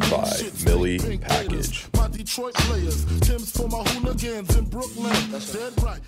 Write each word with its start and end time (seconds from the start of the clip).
presented 0.00 0.64
by 0.64 0.70
Millie 0.70 1.18
Package. 1.18 1.86
My 1.94 2.08
Detroit 2.08 2.54
players, 2.54 3.04
Tim's 3.20 3.50
for 3.50 3.68
my 3.68 3.82
hooligans 3.84 4.56
in 4.56 4.64
Brooklyn. 4.66 5.12
Dead 5.30 5.82
right. 5.82 6.00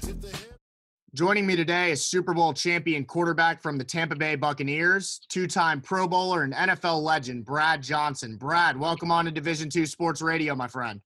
Joining 1.14 1.46
me 1.46 1.54
today 1.54 1.92
is 1.92 2.04
Super 2.04 2.34
Bowl 2.34 2.52
champion 2.52 3.04
quarterback 3.04 3.62
from 3.62 3.78
the 3.78 3.84
Tampa 3.84 4.16
Bay 4.16 4.34
Buccaneers, 4.34 5.20
two-time 5.28 5.80
Pro 5.80 6.08
Bowler 6.08 6.42
and 6.42 6.52
NFL 6.52 7.02
legend 7.02 7.44
Brad 7.44 7.82
Johnson. 7.82 8.36
Brad, 8.36 8.76
welcome 8.76 9.10
on 9.10 9.24
to 9.26 9.30
Division 9.30 9.70
Two 9.70 9.86
Sports 9.86 10.20
Radio, 10.20 10.54
my 10.54 10.66
friend. 10.66 11.00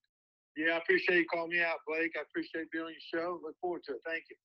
Yeah, 0.56 0.74
I 0.74 0.77
appreciate 0.79 1.19
you 1.19 1.27
calling 1.33 1.51
me 1.51 1.60
out, 1.60 1.77
Blake. 1.87 2.12
I 2.16 2.23
appreciate 2.23 2.70
being 2.73 2.84
on 2.84 2.91
your 2.91 3.23
show. 3.23 3.41
Look 3.45 3.55
forward 3.60 3.83
to 3.84 3.92
it. 3.92 4.01
Thank 4.06 4.24
you. 4.30 4.37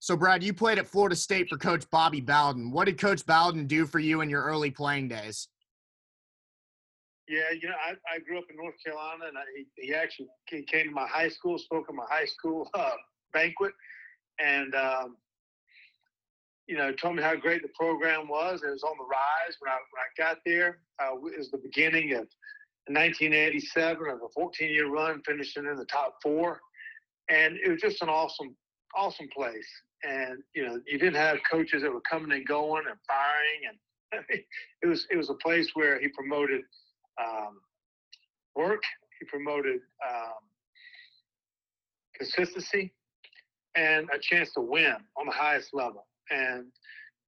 So, 0.00 0.16
Brad, 0.16 0.42
you 0.42 0.52
played 0.52 0.78
at 0.78 0.86
Florida 0.86 1.16
State 1.16 1.48
for 1.48 1.56
Coach 1.56 1.88
Bobby 1.90 2.20
Bowden. 2.20 2.70
What 2.70 2.86
did 2.86 2.98
Coach 2.98 3.24
Bowden 3.24 3.66
do 3.66 3.86
for 3.86 3.98
you 3.98 4.20
in 4.20 4.30
your 4.30 4.42
early 4.42 4.70
playing 4.70 5.08
days? 5.08 5.48
Yeah, 7.28 7.50
you 7.58 7.68
know, 7.68 7.74
I, 7.74 7.92
I 8.14 8.18
grew 8.18 8.38
up 8.38 8.44
in 8.50 8.56
North 8.56 8.74
Carolina, 8.84 9.24
and 9.28 9.38
I, 9.38 9.42
he, 9.76 9.94
actually 9.94 10.28
he 10.48 10.62
came 10.62 10.86
to 10.86 10.90
my 10.90 11.06
high 11.06 11.28
school, 11.28 11.58
spoke 11.58 11.86
at 11.88 11.94
my 11.94 12.04
high 12.08 12.26
school 12.26 12.68
uh, 12.74 12.90
banquet, 13.32 13.72
and 14.38 14.74
um, 14.74 15.16
you 16.66 16.76
know, 16.76 16.92
told 16.92 17.16
me 17.16 17.22
how 17.22 17.34
great 17.34 17.62
the 17.62 17.68
program 17.68 18.28
was. 18.28 18.62
It 18.62 18.70
was 18.70 18.82
on 18.82 18.96
the 18.98 19.04
rise 19.04 19.56
when 19.58 19.70
I 19.70 19.76
when 19.76 20.00
I 20.00 20.08
got 20.16 20.38
there. 20.44 20.78
Uh, 21.02 21.16
it 21.28 21.38
was 21.38 21.50
the 21.50 21.58
beginning 21.58 22.12
of 22.12 22.26
1987 22.88 24.10
of 24.10 24.18
a 24.18 24.38
14-year 24.38 24.90
run, 24.90 25.22
finishing 25.24 25.64
in 25.64 25.76
the 25.76 25.86
top 25.86 26.16
four, 26.22 26.60
and 27.30 27.56
it 27.56 27.70
was 27.70 27.80
just 27.80 28.02
an 28.02 28.10
awesome 28.10 28.54
awesome 28.94 29.28
place. 29.34 29.68
And 30.06 30.42
you 30.54 30.66
know, 30.66 30.78
you 30.86 30.98
didn't 30.98 31.16
have 31.16 31.38
coaches 31.50 31.82
that 31.82 31.92
were 31.92 32.02
coming 32.02 32.32
and 32.32 32.46
going 32.46 32.84
and 32.86 32.98
firing, 33.08 33.70
and 33.70 34.24
it 34.82 34.86
was 34.86 35.06
it 35.10 35.16
was 35.16 35.30
a 35.30 35.34
place 35.34 35.70
where 35.72 35.98
he 35.98 36.08
promoted 36.08 36.60
um, 37.22 37.60
work, 38.56 38.82
he 39.18 39.26
promoted 39.26 39.80
um, 40.08 40.42
consistency, 42.16 42.92
and 43.76 44.08
a 44.14 44.18
chance 44.18 44.52
to 44.52 44.60
win 44.60 44.96
on 45.16 45.26
the 45.26 45.32
highest 45.32 45.74
level. 45.74 46.06
And 46.30 46.66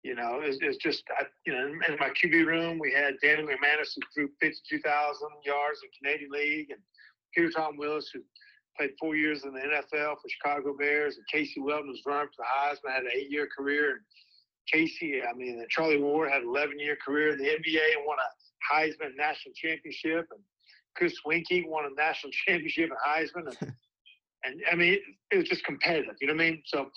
you 0.03 0.15
know, 0.15 0.39
it's, 0.41 0.77
just 0.77 1.03
I, 1.19 1.25
you 1.47 1.53
know, 1.53 1.67
in 1.67 1.97
my 1.99 2.11
QB 2.11 2.47
room 2.47 2.79
we 2.79 2.93
had 2.93 3.15
Danny 3.23 3.43
McManus 3.43 3.91
who 3.97 4.03
threw 4.15 4.29
52,000 4.41 5.29
yards 5.45 5.81
in 5.83 5.91
Canadian 5.99 6.31
League, 6.31 6.71
and 6.71 6.79
Peter 7.35 7.51
Tom 7.51 7.77
Willis 7.77 8.09
who 8.15 8.21
played 8.79 8.91
four 9.01 9.17
years 9.17 9.43
in 9.45 9.53
the 9.53 9.61
NFL 9.61 10.15
for 10.21 10.29
Chicago 10.29 10.77
Bears, 10.79 11.17
and 11.17 11.27
Casey 11.27 11.61
Weldon 11.61 11.89
was 11.89 12.03
running 12.07 12.29
for 12.37 12.45
the 12.45 12.47
Heisman, 12.47 12.95
had 12.95 13.03
an 13.03 13.11
eight-year 13.17 13.49
career. 13.57 13.93
And 13.93 14.01
Casey, 14.71 15.23
I 15.23 15.33
mean, 15.35 15.65
Charlie 15.71 16.01
Ward 16.01 16.31
had 16.31 16.43
an 16.43 16.49
11-year 16.49 16.99
career 17.05 17.33
in 17.33 17.39
the 17.39 17.45
NBA 17.45 17.97
and 17.97 18.07
won 18.07 18.19
a 18.19 18.31
Heisman 18.71 19.17
national 19.17 19.55
championship. 19.55 20.27
And 20.31 20.41
Chris 20.97 21.15
Weinke 21.27 21.67
won 21.67 21.85
a 21.85 21.95
national 21.95 22.33
championship 22.47 22.91
in 22.91 22.97
Heisman. 23.07 23.49
And, 23.61 23.73
and 24.45 24.61
I 24.71 24.75
mean, 24.75 24.95
it, 24.95 25.01
it, 25.31 25.37
was 25.37 25.49
just 25.49 25.65
competitive. 25.65 26.15
You 26.21 26.29
know 26.29 26.35
what 26.35 26.43
I 26.43 26.51
mean? 26.51 26.63
So 26.67 26.91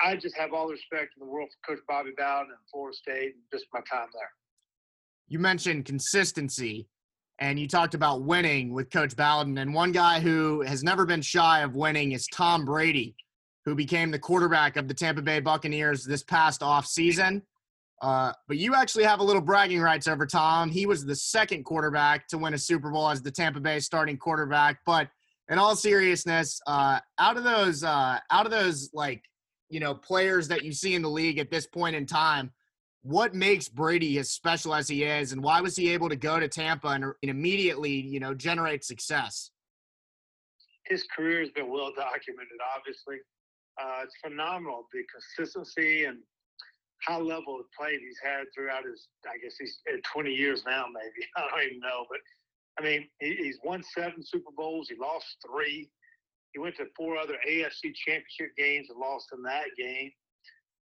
I 0.00 0.16
just 0.16 0.36
have 0.36 0.52
all 0.52 0.66
the 0.66 0.72
respect 0.72 1.14
in 1.16 1.26
the 1.26 1.30
world 1.30 1.48
for 1.50 1.74
Coach 1.74 1.82
Bobby 1.88 2.10
Bowden 2.16 2.50
and 2.50 2.58
Florida 2.72 2.96
State 2.96 3.34
and 3.34 3.42
just 3.52 3.66
my 3.72 3.80
time 3.80 4.08
there. 4.12 4.30
You 5.28 5.38
mentioned 5.38 5.84
consistency 5.84 6.88
and 7.38 7.58
you 7.58 7.66
talked 7.66 7.94
about 7.94 8.22
winning 8.22 8.72
with 8.72 8.90
Coach 8.90 9.16
Bowden. 9.16 9.58
And 9.58 9.74
one 9.74 9.92
guy 9.92 10.20
who 10.20 10.62
has 10.62 10.82
never 10.82 11.06
been 11.06 11.22
shy 11.22 11.62
of 11.62 11.74
winning 11.74 12.12
is 12.12 12.26
Tom 12.32 12.64
Brady, 12.64 13.16
who 13.64 13.74
became 13.74 14.10
the 14.10 14.18
quarterback 14.18 14.76
of 14.76 14.88
the 14.88 14.94
Tampa 14.94 15.22
Bay 15.22 15.40
Buccaneers 15.40 16.04
this 16.04 16.22
past 16.22 16.62
off 16.62 16.86
season. 16.86 17.42
Uh, 18.02 18.32
but 18.48 18.56
you 18.58 18.74
actually 18.74 19.04
have 19.04 19.20
a 19.20 19.22
little 19.22 19.40
bragging 19.40 19.80
rights 19.80 20.08
over 20.08 20.26
Tom. 20.26 20.68
He 20.68 20.86
was 20.86 21.06
the 21.06 21.14
second 21.14 21.64
quarterback 21.64 22.26
to 22.28 22.38
win 22.38 22.52
a 22.52 22.58
Super 22.58 22.90
Bowl 22.90 23.08
as 23.08 23.22
the 23.22 23.30
Tampa 23.30 23.60
Bay 23.60 23.78
starting 23.78 24.16
quarterback. 24.16 24.80
But 24.84 25.08
in 25.48 25.56
all 25.56 25.76
seriousness, 25.76 26.60
uh, 26.66 26.98
out 27.20 27.36
of 27.36 27.44
those, 27.44 27.84
uh, 27.84 28.18
out 28.30 28.44
of 28.44 28.50
those 28.50 28.90
like 28.92 29.22
you 29.70 29.78
know 29.78 29.94
players 29.94 30.48
that 30.48 30.64
you 30.64 30.72
see 30.72 30.94
in 30.94 31.02
the 31.02 31.08
league 31.08 31.38
at 31.38 31.50
this 31.50 31.66
point 31.66 31.94
in 31.94 32.04
time, 32.04 32.50
what 33.02 33.34
makes 33.34 33.68
Brady 33.68 34.18
as 34.18 34.30
special 34.30 34.74
as 34.74 34.88
he 34.88 35.04
is, 35.04 35.32
and 35.32 35.40
why 35.40 35.60
was 35.60 35.76
he 35.76 35.90
able 35.90 36.08
to 36.08 36.16
go 36.16 36.40
to 36.40 36.48
Tampa 36.48 36.88
and, 36.88 37.04
and 37.04 37.14
immediately, 37.22 37.92
you 37.92 38.18
know, 38.18 38.34
generate 38.34 38.84
success? 38.84 39.50
His 40.86 41.04
career 41.14 41.40
has 41.40 41.50
been 41.50 41.70
well 41.70 41.92
documented. 41.96 42.58
Obviously, 42.76 43.18
uh, 43.80 44.00
it's 44.02 44.14
phenomenal 44.24 44.88
the 44.92 45.02
consistency 45.12 46.04
and 46.04 46.18
high 47.06 47.18
level 47.18 47.58
of 47.58 47.66
play 47.78 47.98
he's 47.98 48.18
had 48.22 48.44
throughout 48.54 48.84
his. 48.84 49.08
I 49.26 49.38
guess 49.42 49.54
he's 49.58 49.78
20 50.12 50.30
years 50.30 50.62
now, 50.66 50.86
maybe 50.92 51.26
I 51.36 51.48
don't 51.50 51.66
even 51.66 51.80
know, 51.80 52.06
but 52.10 52.18
I 52.78 52.82
mean, 52.82 53.08
he's 53.20 53.58
won 53.62 53.82
seven 53.94 54.22
Super 54.24 54.50
Bowls. 54.56 54.88
He 54.88 54.96
lost 54.96 55.26
three. 55.46 55.90
He 56.52 56.58
went 56.58 56.76
to 56.76 56.86
four 56.96 57.16
other 57.16 57.36
AFC 57.48 57.94
Championship 58.06 58.56
games 58.56 58.88
and 58.90 58.98
lost 58.98 59.26
in 59.34 59.42
that 59.42 59.66
game. 59.78 60.10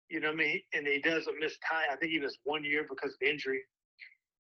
You 0.09 0.19
know 0.19 0.28
what 0.28 0.42
I 0.42 0.44
mean? 0.44 0.62
And 0.74 0.86
he 0.86 1.00
doesn't 1.00 1.40
miss 1.40 1.53
time. 1.68 1.88
I 1.92 1.96
think 1.96 2.12
he 2.12 2.19
missed 2.19 2.40
one 2.44 2.63
year 2.63 2.86
because 2.88 3.12
of 3.12 3.28
injury. 3.28 3.62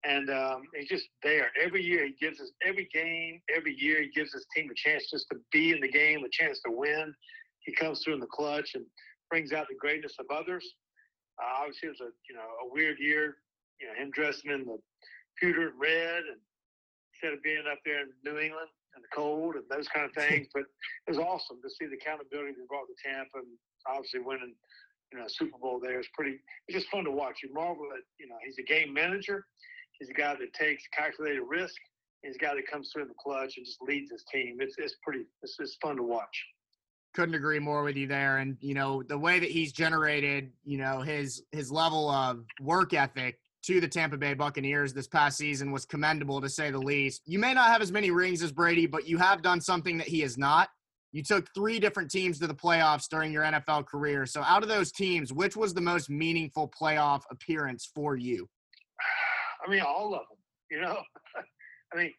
And 0.06 0.28
um, 0.28 0.62
he's 0.74 0.88
just 0.88 1.08
there. 1.22 1.50
Every 1.62 1.82
year 1.82 2.04
he 2.04 2.14
gives 2.20 2.40
us, 2.40 2.50
every 2.62 2.88
game, 2.92 3.40
every 3.54 3.74
year 3.74 4.02
he 4.02 4.10
gives 4.10 4.32
his 4.34 4.44
team 4.54 4.70
a 4.70 4.74
chance 4.74 5.10
just 5.10 5.26
to 5.32 5.38
be 5.50 5.72
in 5.72 5.80
the 5.80 5.88
game, 5.88 6.22
a 6.24 6.28
chance 6.30 6.60
to 6.66 6.70
win. 6.70 7.14
He 7.60 7.74
comes 7.74 8.02
through 8.02 8.14
in 8.14 8.20
the 8.20 8.26
clutch 8.26 8.72
and 8.74 8.84
brings 9.30 9.52
out 9.52 9.66
the 9.70 9.76
greatness 9.76 10.14
of 10.18 10.26
others. 10.30 10.64
Uh, 11.38 11.64
obviously, 11.64 11.88
it 11.88 11.96
was 11.98 12.04
a 12.08 12.12
you 12.28 12.34
know 12.34 12.48
a 12.64 12.72
weird 12.72 12.98
year. 12.98 13.36
You 13.80 13.88
know 13.88 13.94
him 13.94 14.10
dressing 14.10 14.50
in 14.50 14.64
the 14.64 14.78
pewter 15.40 15.72
red, 15.78 16.22
and 16.30 16.40
instead 17.12 17.34
of 17.34 17.42
being 17.42 17.64
up 17.70 17.78
there 17.84 18.02
in 18.02 18.10
New 18.24 18.38
England 18.38 18.70
in 18.94 19.02
the 19.02 19.10
cold 19.14 19.56
and 19.56 19.64
those 19.68 19.88
kind 19.88 20.06
of 20.06 20.14
things. 20.18 20.46
but 20.54 20.62
it 20.62 21.10
was 21.10 21.18
awesome 21.18 21.58
to 21.62 21.70
see 21.70 21.86
the 21.86 21.98
accountability 21.98 22.54
he 22.54 22.66
brought 22.68 22.86
to 22.86 22.96
Tampa, 23.02 23.38
and 23.42 23.58
obviously 23.86 24.20
winning 24.20 24.54
you 25.14 25.20
know, 25.20 25.26
Super 25.28 25.58
Bowl 25.58 25.78
there 25.80 26.00
is 26.00 26.08
pretty. 26.12 26.40
It's 26.66 26.78
just 26.78 26.90
fun 26.90 27.04
to 27.04 27.10
watch. 27.10 27.38
You 27.42 27.52
marvel 27.54 27.86
at, 27.94 28.02
you 28.18 28.26
know, 28.26 28.34
he's 28.44 28.58
a 28.58 28.62
game 28.62 28.92
manager. 28.92 29.46
He's 29.98 30.10
a 30.10 30.12
guy 30.12 30.34
that 30.34 30.52
takes 30.54 30.82
calculated 30.92 31.42
risk. 31.42 31.76
He's 32.22 32.34
a 32.34 32.38
guy 32.38 32.54
that 32.54 32.66
comes 32.66 32.90
through 32.92 33.02
in 33.02 33.08
the 33.08 33.14
clutch 33.22 33.54
and 33.56 33.64
just 33.64 33.80
leads 33.80 34.10
his 34.10 34.24
team. 34.32 34.56
It's 34.58 34.74
it's 34.76 34.96
pretty. 35.04 35.24
It's 35.42 35.56
it's 35.60 35.76
fun 35.80 35.96
to 35.96 36.02
watch. 36.02 36.36
Couldn't 37.14 37.34
agree 37.34 37.58
more 37.58 37.82
with 37.82 37.96
you 37.96 38.06
there. 38.06 38.38
And 38.38 38.56
you 38.60 38.74
know 38.74 39.02
the 39.02 39.18
way 39.18 39.38
that 39.38 39.50
he's 39.50 39.72
generated, 39.72 40.52
you 40.64 40.78
know 40.78 41.00
his 41.00 41.42
his 41.52 41.70
level 41.70 42.10
of 42.10 42.44
work 42.60 42.92
ethic 42.92 43.38
to 43.62 43.80
the 43.80 43.88
Tampa 43.88 44.18
Bay 44.18 44.34
Buccaneers 44.34 44.92
this 44.92 45.06
past 45.06 45.38
season 45.38 45.72
was 45.72 45.86
commendable 45.86 46.40
to 46.40 46.48
say 46.50 46.70
the 46.70 46.78
least. 46.78 47.22
You 47.24 47.38
may 47.38 47.54
not 47.54 47.68
have 47.68 47.80
as 47.80 47.90
many 47.90 48.10
rings 48.10 48.42
as 48.42 48.52
Brady, 48.52 48.86
but 48.86 49.08
you 49.08 49.16
have 49.16 49.40
done 49.40 49.60
something 49.60 49.96
that 49.96 50.06
he 50.06 50.20
has 50.20 50.36
not, 50.36 50.68
you 51.14 51.22
took 51.22 51.46
three 51.54 51.78
different 51.78 52.10
teams 52.10 52.40
to 52.40 52.48
the 52.48 52.54
playoffs 52.54 53.08
during 53.08 53.32
your 53.32 53.44
NFL 53.44 53.86
career. 53.86 54.26
So, 54.26 54.42
out 54.42 54.64
of 54.64 54.68
those 54.68 54.90
teams, 54.90 55.32
which 55.32 55.56
was 55.56 55.72
the 55.72 55.80
most 55.80 56.10
meaningful 56.10 56.70
playoff 56.78 57.22
appearance 57.30 57.88
for 57.94 58.16
you? 58.16 58.48
I 59.64 59.70
mean, 59.70 59.80
all 59.80 60.12
of 60.14 60.22
them. 60.28 60.38
You 60.72 60.80
know, 60.80 60.98
I 61.94 61.96
mean, 61.96 62.12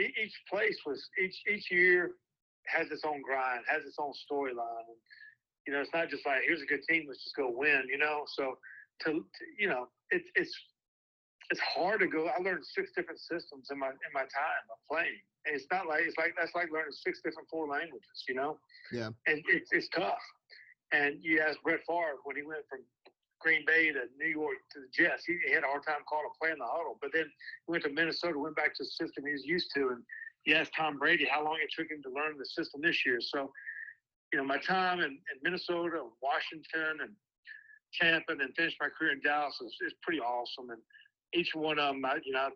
each 0.00 0.34
place 0.52 0.76
was 0.84 1.00
each 1.22 1.36
each 1.48 1.70
year 1.70 2.10
has 2.70 2.90
its 2.90 3.02
own 3.04 3.22
grind, 3.22 3.64
has 3.66 3.84
its 3.84 3.96
own 3.98 4.12
storyline, 4.12 4.86
and 4.88 5.00
you 5.66 5.72
know, 5.72 5.80
it's 5.80 5.92
not 5.92 6.08
just 6.08 6.24
like 6.26 6.42
here's 6.46 6.62
a 6.62 6.66
good 6.66 6.82
team, 6.88 7.04
let's 7.08 7.22
just 7.22 7.36
go 7.36 7.50
win. 7.50 7.84
You 7.88 7.98
know, 7.98 8.24
so 8.26 8.58
to, 9.04 9.12
to 9.12 9.42
you 9.58 9.68
know, 9.68 9.88
it's 10.10 10.28
it's 10.34 10.54
it's 11.50 11.60
hard 11.60 12.00
to 12.00 12.06
go. 12.06 12.28
I 12.28 12.40
learned 12.40 12.64
six 12.64 12.90
different 12.96 13.20
systems 13.20 13.68
in 13.70 13.78
my 13.78 13.88
in 13.88 14.12
my 14.14 14.22
time 14.22 14.64
of 14.70 14.78
playing 14.88 15.20
and 15.46 15.56
it's 15.56 15.66
not 15.70 15.86
like 15.86 16.02
it's 16.04 16.16
like 16.18 16.34
that's 16.36 16.54
like 16.54 16.70
learning 16.72 16.92
six 16.92 17.20
different 17.24 17.48
four 17.48 17.66
languages, 17.68 18.24
you 18.28 18.34
know. 18.34 18.58
Yeah. 18.92 19.10
And 19.26 19.42
it's 19.48 19.70
it's 19.72 19.88
tough. 19.88 20.20
And 20.92 21.22
you 21.22 21.40
ask 21.40 21.60
Brett 21.62 21.80
Favre 21.86 22.18
when 22.24 22.36
he 22.36 22.42
went 22.42 22.66
from 22.68 22.80
Green 23.40 23.64
Bay 23.66 23.92
to 23.92 24.10
New 24.18 24.28
York 24.28 24.58
to 24.74 24.80
the 24.84 24.90
Jets, 24.92 25.24
he, 25.24 25.38
he 25.46 25.52
had 25.54 25.62
a 25.62 25.70
hard 25.70 25.86
time 25.86 26.02
calling 26.04 26.28
a 26.28 26.34
play 26.36 26.50
in 26.50 26.58
the 26.58 26.66
huddle. 26.66 26.98
But 27.00 27.14
then 27.14 27.24
he 27.24 27.70
went 27.70 27.84
to 27.84 27.90
Minnesota, 27.90 28.36
went 28.38 28.56
back 28.56 28.74
to 28.76 28.84
the 28.84 28.90
system 28.90 29.24
he 29.24 29.32
was 29.32 29.46
used 29.46 29.70
to, 29.76 29.96
and 29.96 30.02
you 30.44 30.54
asked 30.54 30.72
Tom 30.76 30.98
Brady 30.98 31.26
how 31.30 31.44
long 31.44 31.58
it 31.62 31.70
took 31.76 31.90
him 31.90 32.02
to 32.02 32.10
learn 32.10 32.38
the 32.38 32.46
system 32.46 32.80
this 32.82 33.04
year. 33.04 33.18
So, 33.20 33.50
you 34.32 34.38
know, 34.38 34.44
my 34.44 34.58
time 34.58 35.00
in, 35.00 35.10
in 35.10 35.36
Minnesota, 35.42 36.02
Washington, 36.22 37.02
and 37.02 37.12
Tampa, 38.00 38.32
and 38.32 38.40
then 38.40 38.52
finished 38.56 38.76
my 38.80 38.88
career 38.88 39.12
in 39.12 39.20
Dallas 39.20 39.54
is, 39.60 39.74
is 39.86 39.94
pretty 40.02 40.20
awesome. 40.20 40.70
And 40.70 40.80
each 41.34 41.50
one 41.54 41.78
of 41.78 41.94
them, 41.94 42.04
I, 42.04 42.18
you 42.24 42.32
know, 42.32 42.48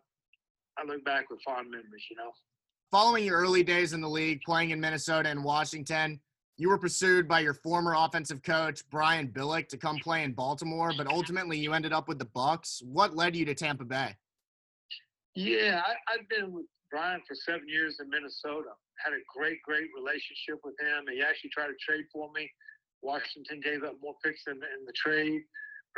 I 0.78 0.84
look 0.86 1.04
back 1.04 1.30
with 1.30 1.40
fond 1.44 1.70
memories. 1.70 2.04
You 2.10 2.16
know 2.16 2.30
following 2.94 3.24
your 3.24 3.40
early 3.40 3.64
days 3.64 3.92
in 3.92 4.00
the 4.00 4.08
league, 4.08 4.40
playing 4.42 4.70
in 4.70 4.80
Minnesota 4.80 5.28
and 5.28 5.42
Washington, 5.42 6.20
you 6.56 6.68
were 6.68 6.78
pursued 6.78 7.26
by 7.26 7.40
your 7.40 7.54
former 7.54 7.92
offensive 7.98 8.40
coach 8.40 8.88
Brian 8.88 9.26
Billick 9.26 9.66
to 9.70 9.76
come 9.76 9.96
play 9.98 10.22
in 10.22 10.32
Baltimore, 10.32 10.92
but 10.96 11.08
ultimately 11.08 11.58
you 11.58 11.72
ended 11.72 11.92
up 11.92 12.06
with 12.06 12.20
the 12.20 12.24
Bucks. 12.26 12.80
What 12.84 13.16
led 13.16 13.34
you 13.34 13.44
to 13.46 13.54
Tampa 13.54 13.84
Bay? 13.84 14.14
Yeah, 15.34 15.82
I, 15.84 16.18
have 16.18 16.28
been 16.28 16.52
with 16.52 16.66
Brian 16.94 17.18
for 17.26 17.34
seven 17.34 17.66
years 17.66 17.98
in 17.98 18.06
Minnesota. 18.06 18.70
Had 19.02 19.18
a 19.18 19.22
great, 19.26 19.58
great 19.66 19.90
relationship 19.98 20.62
with 20.62 20.78
him. 20.78 21.10
He 21.10 21.26
actually 21.26 21.50
tried 21.50 21.74
to 21.74 21.78
trade 21.82 22.06
for 22.14 22.30
me. 22.30 22.46
Washington 23.02 23.58
gave 23.58 23.82
up 23.82 23.98
more 23.98 24.14
picks 24.22 24.46
in, 24.46 24.62
in 24.62 24.86
the 24.86 24.94
trade. 24.94 25.42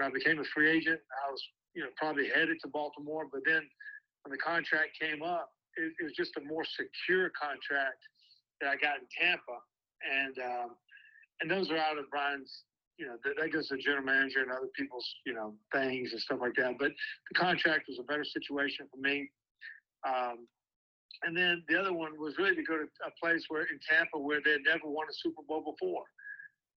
When 0.00 0.08
I 0.08 0.10
became 0.10 0.40
a 0.40 0.48
free 0.56 0.72
agent, 0.72 0.96
I 0.96 1.28
was, 1.28 1.42
you 1.76 1.84
know, 1.84 1.92
probably 2.00 2.32
headed 2.32 2.56
to 2.64 2.68
Baltimore. 2.72 3.28
But 3.28 3.44
then 3.44 3.68
when 4.24 4.32
the 4.32 4.40
contract 4.40 4.96
came 4.96 5.20
up, 5.20 5.52
it, 5.76 5.92
it, 6.00 6.04
was 6.08 6.16
just 6.16 6.32
a 6.40 6.42
more 6.48 6.64
secure 6.64 7.28
contract 7.36 8.00
that 8.64 8.72
I 8.72 8.80
got 8.80 8.96
in 8.96 9.06
Tampa, 9.12 9.60
and 10.00 10.34
um, 10.40 10.70
and 11.44 11.50
those 11.50 11.68
are 11.70 11.76
out 11.76 12.00
of 12.00 12.08
Brian's. 12.08 12.64
You 12.96 13.12
know, 13.12 13.20
that, 13.20 13.52
goes 13.52 13.68
to 13.68 13.76
the 13.76 13.82
general 13.82 14.08
manager 14.08 14.40
and 14.40 14.50
other 14.50 14.72
people's, 14.74 15.04
you 15.26 15.34
know, 15.34 15.52
things 15.70 16.12
and 16.12 16.20
stuff 16.22 16.38
like 16.40 16.56
that. 16.56 16.80
But 16.80 16.92
the 17.28 17.38
contract 17.38 17.84
was 17.92 18.00
a 18.00 18.08
better 18.08 18.24
situation 18.24 18.88
for 18.88 18.96
me. 18.96 19.28
Um, 20.08 20.48
and 21.22 21.36
then 21.36 21.62
the 21.68 21.78
other 21.78 21.92
one 21.92 22.18
was 22.18 22.34
really 22.38 22.56
to 22.56 22.62
go 22.62 22.76
to 22.76 22.84
a 23.06 23.10
place 23.20 23.44
where 23.48 23.62
in 23.62 23.78
Tampa 23.88 24.18
where 24.18 24.40
they 24.44 24.52
had 24.52 24.62
never 24.64 24.88
won 24.88 25.06
a 25.08 25.14
Super 25.14 25.42
Bowl 25.46 25.60
before. 25.60 26.04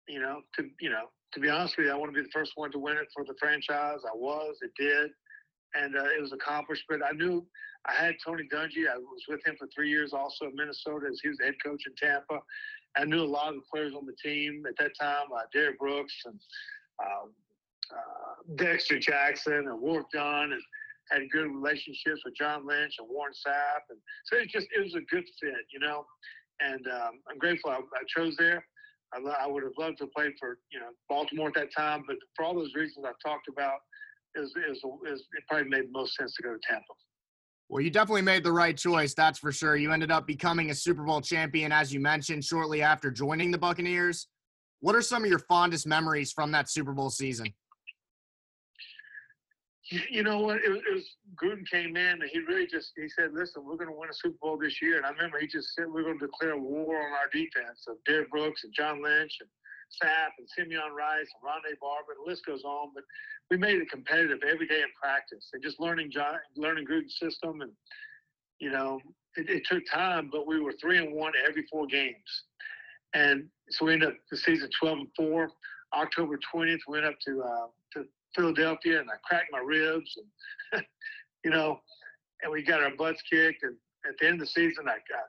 You 0.08 0.22
know, 0.22 0.42
to 0.56 0.70
you 0.80 0.90
know, 0.90 1.10
to 1.34 1.40
be 1.40 1.50
honest 1.50 1.78
with 1.78 1.88
you, 1.88 1.92
I 1.92 1.96
want 1.96 2.14
to 2.14 2.16
be 2.16 2.24
the 2.24 2.32
first 2.34 2.54
one 2.56 2.72
to 2.72 2.80
win 2.80 2.98
it 2.98 3.08
for 3.14 3.26
the 3.26 3.36
franchise. 3.40 4.00
I 4.06 4.16
was, 4.16 4.58
it 4.62 4.72
did, 4.78 5.12
and 5.76 5.96
uh, 5.96 6.06
it 6.06 6.22
was 6.22 6.32
accomplished. 6.32 6.84
But 6.88 7.00
I 7.06 7.12
knew 7.12 7.46
I 7.86 7.94
had 7.94 8.16
Tony 8.26 8.44
Dungy. 8.54 8.88
I 8.90 8.98
was 8.98 9.24
with 9.28 9.46
him 9.46 9.56
for 9.60 9.68
three 9.76 9.90
years, 9.90 10.14
also 10.14 10.46
in 10.46 10.56
Minnesota, 10.56 11.08
as 11.12 11.20
he 11.22 11.30
was 11.30 11.38
the 11.38 11.46
head 11.46 11.56
coach 11.64 11.84
in 11.86 11.94
Tampa. 11.96 12.40
I 12.96 13.06
knew 13.06 13.22
a 13.22 13.26
lot 13.26 13.50
of 13.50 13.56
the 13.56 13.68
players 13.72 13.94
on 13.94 14.06
the 14.06 14.16
team 14.24 14.64
at 14.68 14.76
that 14.80 14.92
time, 15.00 15.28
uh, 15.36 15.42
Derrick 15.54 15.78
Brooks 15.78 16.14
and 16.26 16.40
um, 17.00 17.32
uh, 17.92 18.56
Dexter 18.56 19.00
Jackson 19.00 19.54
and 19.54 19.80
Warrick 19.80 20.10
Dunn, 20.12 20.52
and 20.54 20.62
had 21.10 21.22
good 21.32 21.48
relationships 21.48 22.22
with 22.26 22.36
John 22.36 22.66
Lynch 22.68 22.96
and 23.00 23.08
Warren 23.10 23.34
Sapp, 23.34 23.88
and 23.90 24.00
so 24.26 24.38
it 24.38 24.50
just 24.50 24.68
it 24.76 24.82
was 24.84 24.96
a 24.96 25.02
good 25.14 25.26
fit, 25.42 25.66
you 25.72 25.80
know. 25.80 26.06
And 26.60 26.86
um, 26.88 27.20
I'm 27.30 27.38
grateful 27.38 27.72
I, 27.72 27.78
I 27.78 28.04
chose 28.08 28.36
there. 28.38 28.66
I, 29.14 29.20
I, 29.20 29.48
would 29.48 29.64
have 29.64 29.74
loved 29.78 30.00
to 30.00 30.08
play 30.08 30.34
for 30.40 30.58
you 30.72 30.80
know 30.80 30.90
Baltimore 31.08 31.50
at 31.50 31.54
that 31.56 31.70
time, 31.76 32.04
but 32.08 32.18
for 32.36 32.46
all 32.46 32.56
those 32.56 32.74
reasons 32.76 33.06
I've 33.08 33.16
talked 33.24 33.48
about, 33.48 33.80
is, 34.36 34.54
is 34.70 34.84
it 35.04 35.44
probably 35.50 35.70
made 35.70 35.86
the 35.88 35.92
most 35.92 36.16
sense 36.16 36.34
to 36.36 36.44
go 36.44 36.54
to 36.54 36.60
Tampa. 36.68 36.84
Well, 37.70 37.82
you 37.82 37.90
definitely 37.90 38.22
made 38.22 38.44
the 38.44 38.52
right 38.52 38.78
choice, 38.78 39.14
that's 39.14 39.40
for 39.40 39.52
sure. 39.52 39.76
You 39.76 39.92
ended 39.92 40.12
up 40.12 40.26
becoming 40.26 40.70
a 40.70 40.76
Super 40.76 41.04
Bowl 41.04 41.20
champion, 41.20 41.72
as 41.72 41.94
you 41.94 42.00
mentioned, 42.00 42.46
shortly 42.46 42.82
after 42.82 43.12
joining 43.12 43.52
the 43.52 43.58
Buccaneers. 43.58 44.28
What 44.80 44.96
are 44.96 45.02
some 45.02 45.24
of 45.24 45.30
your 45.30 45.40
fondest 45.40 45.86
memories 45.86 46.32
from 46.32 46.52
that 46.52 46.70
Super 46.70 46.94
Bowl 46.94 47.10
season? 47.10 47.54
You 49.90 50.24
know 50.24 50.40
what? 50.40 50.58
It 50.58 50.70
was, 50.70 50.80
it 50.80 50.94
was 50.94 51.08
Gruden 51.42 51.64
came 51.70 51.96
in 51.96 52.20
and 52.20 52.30
he 52.32 52.40
really 52.40 52.68
just 52.68 52.92
he 52.98 53.08
said, 53.08 53.32
"Listen, 53.34 53.64
we're 53.66 53.78
going 53.78 53.90
to 53.90 53.96
win 53.96 54.10
a 54.10 54.14
Super 54.14 54.36
Bowl 54.42 54.58
this 54.58 54.82
year." 54.82 54.98
And 54.98 55.06
I 55.06 55.12
remember 55.12 55.40
he 55.40 55.48
just 55.48 55.74
said, 55.76 55.86
"We're 55.88 56.04
going 56.04 56.20
to 56.20 56.26
declare 56.26 56.58
war 56.58 56.98
on 56.98 57.14
our 57.14 57.30
defense 57.32 57.86
of 57.88 57.96
Derrick 58.06 58.30
Brooks 58.30 58.66
and 58.66 58.74
Jon 58.74 59.02
Lynch 59.02 59.38
and 59.40 59.50
Sapp 59.96 60.36
and 60.40 60.48
Simeon 60.58 60.92
Rice 60.94 61.28
and 61.32 61.42
Rondé 61.42 61.80
Barber, 61.80 62.16
the 62.20 62.30
list 62.30 62.46
goes 62.46 62.64
on." 62.66 62.92
But 62.94 63.06
we 63.50 63.56
made 63.56 63.80
it 63.80 63.90
competitive 63.90 64.40
every 64.44 64.68
day 64.68 64.82
in 64.82 64.90
practice 65.02 65.50
and 65.54 65.64
just 65.64 65.80
learning 65.80 66.12
John, 66.12 66.36
learning 66.58 66.86
Gruden's 66.86 67.18
system, 67.18 67.62
and 67.62 67.72
you 68.60 68.72
know, 68.72 69.00
it, 69.38 69.50
it 69.50 69.64
took 69.66 69.84
time, 69.90 70.30
but 70.30 70.46
we 70.46 70.60
were 70.60 70.74
three 70.82 70.98
and 70.98 71.14
one 71.14 71.32
every 71.48 71.66
four 71.72 71.88
games, 71.88 72.44
and 73.14 73.46
so 73.70 73.86
we 73.86 73.94
ended 73.94 74.10
up 74.10 74.16
the 74.32 74.38
season 74.38 74.70
twelve 74.78 74.98
and 74.98 75.08
four. 75.16 75.50
October 75.94 76.38
twentieth, 76.52 76.82
we 76.90 77.00
went 77.00 77.06
up 77.06 77.16
to 77.26 77.42
uh, 77.42 77.68
to 77.94 78.06
Philadelphia 78.38 79.00
and 79.00 79.10
I 79.10 79.16
cracked 79.24 79.52
my 79.52 79.60
ribs 79.60 80.18
and 80.74 80.84
you 81.44 81.52
know, 81.52 81.80
and 82.44 82.52
we 82.52 82.64
got 82.64 82.84
our 82.84 82.96
butts 82.96 83.22
kicked 83.30 83.64
and 83.64 83.76
at 84.08 84.16
the 84.20 84.28
end 84.28 84.36
of 84.36 84.40
the 84.42 84.48
season 84.48 84.88
I 84.88 84.98
got 85.10 85.28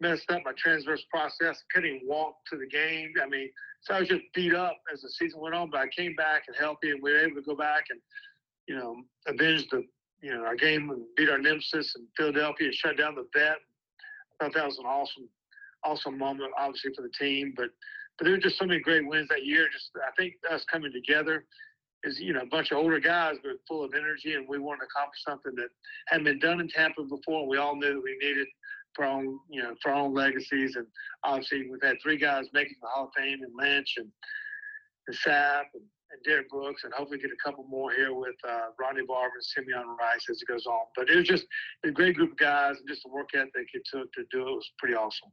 messed 0.00 0.30
up 0.30 0.42
my 0.44 0.52
transverse 0.56 1.02
process, 1.10 1.62
couldn't 1.72 1.96
even 1.96 2.08
walk 2.08 2.34
to 2.50 2.58
the 2.58 2.66
game. 2.66 3.12
I 3.22 3.28
mean, 3.28 3.48
so 3.82 3.94
I 3.94 4.00
was 4.00 4.08
just 4.08 4.22
beat 4.34 4.54
up 4.54 4.76
as 4.92 5.00
the 5.00 5.08
season 5.10 5.40
went 5.40 5.54
on, 5.54 5.70
but 5.70 5.80
I 5.80 5.88
came 5.96 6.14
back 6.14 6.42
and 6.46 6.56
healthy 6.56 6.90
and 6.90 7.02
we 7.02 7.12
were 7.12 7.18
able 7.18 7.36
to 7.36 7.42
go 7.42 7.56
back 7.56 7.84
and, 7.90 8.00
you 8.68 8.76
know, 8.76 8.96
avenge 9.26 9.66
the 9.70 9.84
you 10.24 10.32
know, 10.32 10.42
our 10.42 10.56
game 10.56 10.88
and 10.88 11.02
beat 11.18 11.28
our 11.28 11.38
nemesis 11.38 11.94
in 11.96 12.06
Philadelphia 12.16 12.68
and 12.68 12.74
shut 12.74 12.96
down 12.96 13.14
the 13.14 13.28
bet. 13.34 13.58
I 14.40 14.44
thought 14.44 14.54
that 14.54 14.64
was 14.64 14.78
an 14.78 14.86
awesome, 14.86 15.28
awesome 15.84 16.16
moment, 16.16 16.50
obviously 16.58 16.92
for 16.96 17.02
the 17.02 17.12
team. 17.20 17.52
But 17.54 17.66
but 18.16 18.24
there 18.24 18.32
were 18.32 18.40
just 18.40 18.58
so 18.58 18.64
many 18.64 18.80
great 18.80 19.06
wins 19.06 19.28
that 19.28 19.44
year. 19.44 19.68
Just 19.70 19.90
I 19.96 20.10
think 20.16 20.34
us 20.50 20.64
coming 20.72 20.92
together 20.92 21.44
is 22.04 22.20
you 22.20 22.32
know 22.32 22.40
a 22.40 22.46
bunch 22.46 22.70
of 22.70 22.78
older 22.78 23.00
guys 23.00 23.36
but 23.42 23.52
full 23.66 23.84
of 23.84 23.92
energy, 23.94 24.34
and 24.34 24.46
we 24.48 24.58
wanted 24.58 24.80
to 24.80 24.86
accomplish 24.86 25.22
something 25.26 25.54
that 25.56 25.68
hadn't 26.08 26.24
been 26.24 26.38
done 26.38 26.60
in 26.60 26.68
Tampa 26.68 27.02
before. 27.02 27.40
And 27.40 27.48
we 27.48 27.58
all 27.58 27.76
knew 27.76 27.94
that 27.94 28.02
we 28.02 28.16
needed 28.20 28.46
for 28.94 29.04
our 29.04 29.18
own 29.18 29.38
you 29.50 29.62
know 29.62 29.74
for 29.82 29.90
our 29.90 30.02
own 30.02 30.14
legacies, 30.14 30.76
and 30.76 30.86
obviously 31.24 31.68
we've 31.70 31.82
had 31.82 31.96
three 32.02 32.18
guys 32.18 32.46
making 32.52 32.76
the 32.80 32.88
Hall 32.88 33.06
of 33.06 33.10
Fame, 33.16 33.40
and 33.42 33.52
Lynch 33.58 33.94
and, 33.96 34.08
and 35.08 35.16
Sapp 35.16 35.64
and, 35.74 35.82
and 36.12 36.22
Derrick 36.24 36.48
Brooks, 36.48 36.84
and 36.84 36.92
hopefully 36.92 37.18
get 37.18 37.30
a 37.30 37.44
couple 37.44 37.64
more 37.64 37.90
here 37.92 38.14
with 38.14 38.36
uh, 38.48 38.68
Rondé 38.80 39.06
Barber 39.06 39.34
and 39.34 39.44
Simeon 39.44 39.96
Rice 39.98 40.26
as 40.30 40.40
it 40.40 40.48
goes 40.48 40.66
on. 40.66 40.86
But 40.96 41.10
it 41.10 41.16
was 41.16 41.26
just 41.26 41.46
a 41.84 41.90
great 41.90 42.16
group 42.16 42.32
of 42.32 42.38
guys, 42.38 42.76
and 42.78 42.88
just 42.88 43.02
the 43.04 43.10
work 43.10 43.30
ethic 43.34 43.68
it 43.72 43.82
took 43.92 44.12
to 44.12 44.24
do 44.30 44.40
it 44.40 44.54
was 44.54 44.70
pretty 44.78 44.94
awesome. 44.94 45.30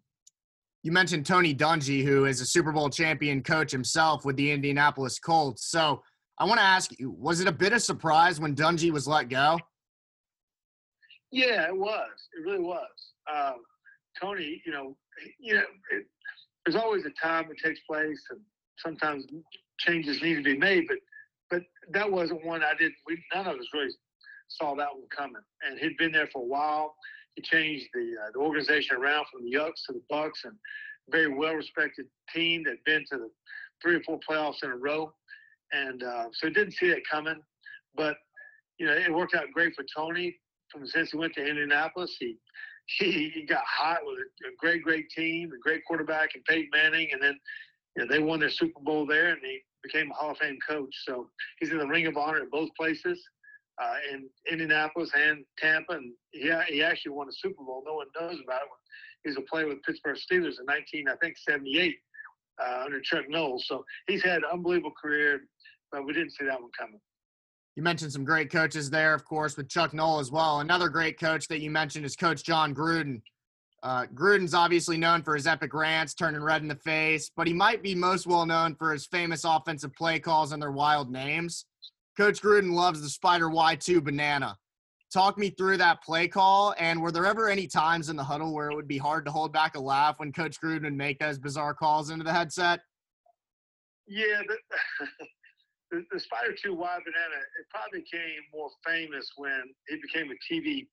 You 0.84 0.92
mentioned 0.92 1.28
Tony 1.28 1.54
Dungy, 1.54 2.04
who 2.04 2.26
is 2.26 2.42
a 2.42 2.46
Super 2.46 2.72
Bowl 2.72 2.90
champion 2.90 3.44
coach 3.44 3.72
himself 3.72 4.26
with 4.26 4.36
the 4.36 4.50
Indianapolis 4.50 5.20
Colts. 5.20 5.70
So 5.70 6.02
I 6.42 6.44
want 6.44 6.60
to 6.60 6.66
ask 6.66 7.00
you, 7.00 7.12
was 7.12 7.40
it 7.40 7.48
a 7.48 7.52
bit 7.52 7.72
of 7.72 7.84
surprise 7.84 8.40
when 8.40 8.56
Dungy 8.56 8.90
was 8.90 9.08
let 9.08 9.30
go? 9.30 9.60
Yeah, 11.32 11.68
it 11.68 11.78
was. 11.78 12.10
It 12.36 12.50
really 12.50 12.64
was. 12.64 12.88
Um, 13.32 13.58
Tony, 14.20 14.60
you 14.66 14.72
know, 14.72 14.98
you 15.40 15.54
know, 15.54 15.64
it, 15.92 16.08
there's 16.66 16.76
always 16.76 17.06
a 17.06 17.12
time 17.12 17.48
it 17.52 17.58
takes 17.64 17.80
place, 17.88 18.20
and 18.32 18.40
sometimes 18.80 19.28
changes 19.78 20.20
need 20.24 20.34
to 20.34 20.42
be 20.42 20.58
made. 20.58 20.88
But 20.88 20.98
but 21.52 21.62
that 21.92 22.12
wasn't 22.12 22.44
one 22.44 22.64
I 22.64 22.74
did. 22.74 22.92
We 23.06 23.24
none 23.36 23.46
of 23.46 23.60
us 23.60 23.68
really 23.72 23.94
saw 24.48 24.74
that 24.78 24.90
one 24.96 25.06
coming, 25.16 25.44
and 25.62 25.78
he'd 25.78 25.96
been 25.98 26.12
there 26.12 26.28
for 26.34 26.42
a 26.42 26.48
while. 26.48 26.96
He 27.36 27.44
changed 27.44 27.86
the 27.94 28.16
uh, 28.20 28.32
the 28.34 28.40
organization 28.40 28.98
around 28.98 29.28
from 29.32 29.44
the 29.44 29.56
Yucks 29.56 29.86
to 29.86 29.94
the 29.94 30.02
Bucks, 30.10 30.42
and 30.46 30.56
very 31.12 31.28
well 31.28 31.54
respected 31.54 32.08
team 32.34 32.64
that'd 32.64 32.84
been 32.84 33.06
to 33.12 33.18
the 33.18 33.30
three 33.84 33.96
or 33.96 34.02
four 34.02 34.20
playoffs 34.28 34.64
in 34.64 34.72
a 34.72 34.76
row 34.76 35.14
and 35.72 36.04
uh, 36.04 36.26
so 36.34 36.50
didn't 36.50 36.74
see 36.74 36.88
it 36.88 37.04
coming. 37.10 37.42
But 37.96 38.18
you 38.78 38.86
know, 38.86 38.94
it 38.94 39.14
worked 39.14 39.36
out 39.36 39.46
great 39.54 39.74
for 39.76 39.86
Tony. 39.96 40.36
From 40.72 40.86
since 40.88 41.12
he 41.12 41.18
went 41.18 41.34
to 41.34 41.46
Indianapolis, 41.46 42.16
he 42.20 42.38
he, 42.98 43.30
he 43.34 43.46
got 43.46 43.64
hot 43.66 44.00
with 44.04 44.18
a, 44.20 44.56
great, 44.58 44.84
great 44.84 45.10
team, 45.10 45.52
a 45.54 45.60
great 45.60 45.86
quarterback, 45.86 46.32
and 46.34 46.44
Peyton 46.46 46.70
Manning, 46.74 47.10
and 47.14 47.22
then 47.22 47.40
you 47.96 48.04
know, 48.04 48.12
they 48.12 48.20
won 48.20 48.40
their 48.40 48.50
Super 48.50 48.80
Bowl 48.82 49.06
there, 49.06 49.30
and 49.30 49.40
he 49.44 49.60
became 49.84 50.12
a 50.12 50.14
Hall 50.14 50.32
of 50.32 50.38
Fame 50.38 50.58
coach. 50.68 50.94
So 51.06 51.30
he's 51.60 51.72
in 51.72 51.78
the 51.78 51.88
Ring 51.88 52.08
of 52.08 52.18
Honor 52.18 52.40
at 52.40 52.52
both 52.52 52.70
places. 52.78 53.22
Uh, 53.82 53.96
in 54.14 54.30
Indianapolis 54.52 55.10
and 55.16 55.44
Tampa, 55.58 55.94
and 55.94 56.12
he, 56.34 56.54
he 56.68 56.84
actually 56.84 57.14
won 57.14 57.28
a 57.28 57.32
Super 57.32 57.64
Bowl. 57.64 57.82
No 57.84 57.96
one 57.96 58.06
knows 58.20 58.38
about 58.44 58.62
it. 58.62 58.68
He 59.24 59.30
was 59.30 59.38
a 59.38 59.50
player 59.50 59.68
with 59.68 59.82
Pittsburgh 59.82 60.18
Steelers 60.18 60.60
in 60.60 60.66
19, 60.68 61.08
I 61.08 61.16
think, 61.16 61.36
78 61.38 61.98
uh, 62.60 62.84
under 62.86 63.00
Chuck 63.02 63.26
Noll. 63.30 63.60
So 63.60 63.86
he's 64.08 64.24
had 64.24 64.38
an 64.38 64.50
unbelievable 64.52 64.94
career, 65.02 65.42
but 65.92 66.06
we 66.06 66.14
didn't 66.14 66.32
see 66.32 66.46
that 66.46 66.60
one 66.60 66.72
coming. 66.78 67.00
You 67.76 67.84
mentioned 67.84 68.12
some 68.12 68.26
great 68.26 68.52
coaches 68.52 68.90
there, 68.90 69.14
of 69.14 69.24
course, 69.24 69.56
with 69.56 69.70
Chuck 69.70 69.94
Noll 69.94 70.20
as 70.20 70.32
well. 70.32 70.60
Another 70.60 70.90
great 70.90 71.20
coach 71.20 71.48
that 71.48 71.62
you 71.62 71.72
mentioned 71.72 72.06
is 72.06 72.16
Coach 72.16 72.44
Jon 72.44 72.76
Gruden. 72.76 73.22
Uh, 73.84 74.06
Gruden's 74.14 74.54
obviously 74.54 74.98
known 74.98 75.24
for 75.24 75.34
his 75.34 75.48
epic 75.48 75.74
rants, 75.74 76.14
turning 76.14 76.42
red 76.42 76.62
in 76.62 76.68
the 76.68 76.76
face, 76.76 77.32
but 77.36 77.48
he 77.48 77.54
might 77.54 77.82
be 77.82 77.96
most 77.96 78.28
well 78.28 78.46
known 78.46 78.76
for 78.76 78.92
his 78.92 79.08
famous 79.08 79.44
offensive 79.44 79.94
play 79.96 80.20
calls 80.20 80.52
and 80.52 80.62
their 80.62 80.72
wild 80.72 81.10
names. 81.10 81.66
Coach 82.18 82.42
Gruden 82.42 82.74
loves 82.74 83.02
the 83.02 83.10
Spider 83.10 83.48
Y2 83.48 84.04
banana 84.04 84.58
talk 85.12 85.38
me 85.38 85.50
through 85.50 85.78
that 85.78 86.02
play 86.04 86.28
call. 86.28 86.74
And 86.80 87.02
were 87.02 87.12
there 87.12 87.26
ever 87.26 87.50
any 87.50 87.68
times 87.68 88.10
in 88.10 88.16
the 88.16 88.24
huddle 88.24 88.54
where 88.54 88.70
it 88.70 88.76
would 88.76 88.88
be 88.88 88.98
hard 88.98 89.26
to 89.26 89.32
hold 89.32 89.52
back 89.52 89.76
a 89.76 89.80
laugh 89.80 90.20
when 90.20 90.32
Coach 90.32 90.60
Gruden 90.62 90.84
would 90.84 90.94
make 90.94 91.20
those 91.20 91.38
bizarre 91.38 91.74
calls 91.74 92.10
into 92.10 92.24
the 92.24 92.34
headset? 92.34 92.82
Yeah, 94.08 94.42
the, 94.48 94.58
the, 95.92 96.06
the 96.12 96.20
Spider 96.20 96.56
2 96.62 96.74
Y 96.74 96.98
Banana, 97.06 97.42
it 97.60 97.66
probably 97.70 98.00
became 98.02 98.42
more 98.54 98.70
famous 98.86 99.28
when 99.38 99.64
he 99.88 99.98
became 100.02 100.32
a 100.32 100.54
TV 100.54 100.88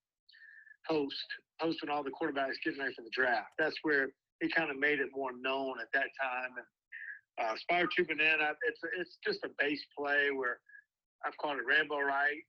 host, 0.87 1.15
hosting 1.61 1.91
all 1.91 2.03
the 2.03 2.11
quarterbacks 2.11 2.55
getting 2.65 2.81
ready 2.81 2.95
for 2.95 3.03
the 3.03 3.11
draft. 3.13 3.49
That's 3.59 3.77
where 3.83 4.09
he 4.41 4.49
kind 4.49 4.71
of 4.71 4.79
made 4.79 5.01
it 5.01 5.09
more 5.15 5.31
known 5.41 5.81
at 5.81 5.89
that 5.95 6.07
time. 6.21 6.51
And 6.57 7.47
uh, 7.47 7.57
Spider 7.57 7.89
2 7.97 8.05
Banana, 8.07 8.53
it's, 8.67 8.81
it's 8.99 9.19
just 9.25 9.41
a 9.45 9.51
base 9.59 9.85
play 9.97 10.31
where 10.35 10.59
I've 11.25 11.37
called 11.39 11.59
it 11.59 11.67
Rambo 11.67 11.99
Right. 11.99 12.43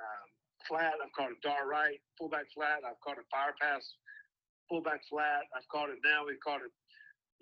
Um, 0.00 0.29
flat. 0.70 0.94
I've 1.02 1.10
caught 1.18 1.34
a 1.34 1.38
dart 1.42 1.66
right, 1.66 1.98
fullback 2.14 2.46
flat. 2.54 2.86
I've 2.86 3.02
caught 3.02 3.18
a 3.18 3.26
fire 3.26 3.52
pass, 3.58 3.82
fullback 4.70 5.02
flat. 5.10 5.50
I've 5.50 5.66
caught 5.66 5.90
it 5.90 5.98
now. 6.06 6.30
We've 6.30 6.38
caught 6.38 6.62
it, 6.62 6.70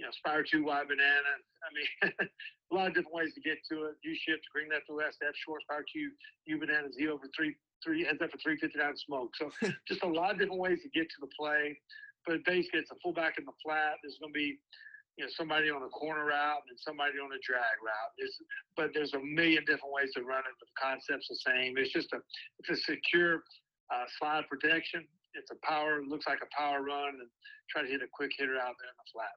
you 0.01 0.09
know, 0.09 0.13
spire 0.17 0.41
two 0.41 0.65
wide 0.65 0.89
banana. 0.89 1.33
I 1.61 1.69
mean, 1.77 1.89
a 2.73 2.73
lot 2.73 2.89
of 2.89 2.97
different 2.97 3.13
ways 3.13 3.37
to 3.37 3.45
get 3.45 3.61
to 3.69 3.93
it. 3.93 4.01
U 4.01 4.17
shift, 4.17 4.49
green 4.49 4.73
left 4.73 4.89
to 4.89 4.97
west, 4.97 5.21
F 5.21 5.37
short, 5.45 5.61
spire 5.69 5.85
two, 5.85 6.09
U 6.49 6.57
banana, 6.57 6.89
Z 6.89 7.05
over 7.13 7.29
three, 7.37 7.53
three 7.85 8.09
heads 8.09 8.25
up 8.25 8.33
for 8.33 8.41
359 8.41 8.81
smoke. 9.05 9.37
So 9.37 9.53
just 9.87 10.01
a 10.03 10.09
lot 10.09 10.33
of 10.33 10.41
different 10.41 10.65
ways 10.65 10.81
to 10.83 10.91
get 10.97 11.13
to 11.13 11.21
the 11.21 11.31
play. 11.37 11.77
But 12.25 12.41
basically, 12.49 12.81
it's 12.81 12.91
a 12.91 12.99
fullback 13.05 13.37
in 13.37 13.45
the 13.45 13.57
flat. 13.61 14.01
There's 14.03 14.19
going 14.19 14.33
to 14.33 14.41
be 14.41 14.57
you 15.19 15.25
know 15.25 15.31
somebody 15.37 15.69
on 15.69 15.83
a 15.83 15.91
corner 15.91 16.27
route 16.27 16.63
and 16.71 16.79
somebody 16.79 17.19
on 17.19 17.29
a 17.35 17.41
drag 17.43 17.77
route. 17.83 18.13
There's, 18.17 18.39
but 18.79 18.91
there's 18.95 19.13
a 19.15 19.21
million 19.21 19.67
different 19.67 19.93
ways 19.93 20.15
to 20.15 20.23
run 20.23 20.47
it. 20.47 20.55
The 20.63 20.71
concept's 20.79 21.29
the 21.29 21.37
same. 21.45 21.77
It's 21.77 21.93
just 21.93 22.13
a 22.15 22.23
it's 22.63 22.71
a 22.71 22.79
secure 22.81 23.43
uh, 23.91 24.05
slide 24.19 24.49
protection, 24.49 25.05
it's 25.35 25.51
a 25.51 25.67
power, 25.67 26.03
looks 26.07 26.27
like 26.27 26.41
a 26.43 26.57
power 26.57 26.83
run, 26.83 27.21
and 27.21 27.29
try 27.71 27.83
to 27.83 27.89
hit 27.89 28.03
a 28.03 28.09
quick 28.13 28.33
hitter 28.39 28.57
out 28.57 28.75
there 28.79 28.91
in 28.91 28.99
the 28.99 29.11
flat. 29.13 29.33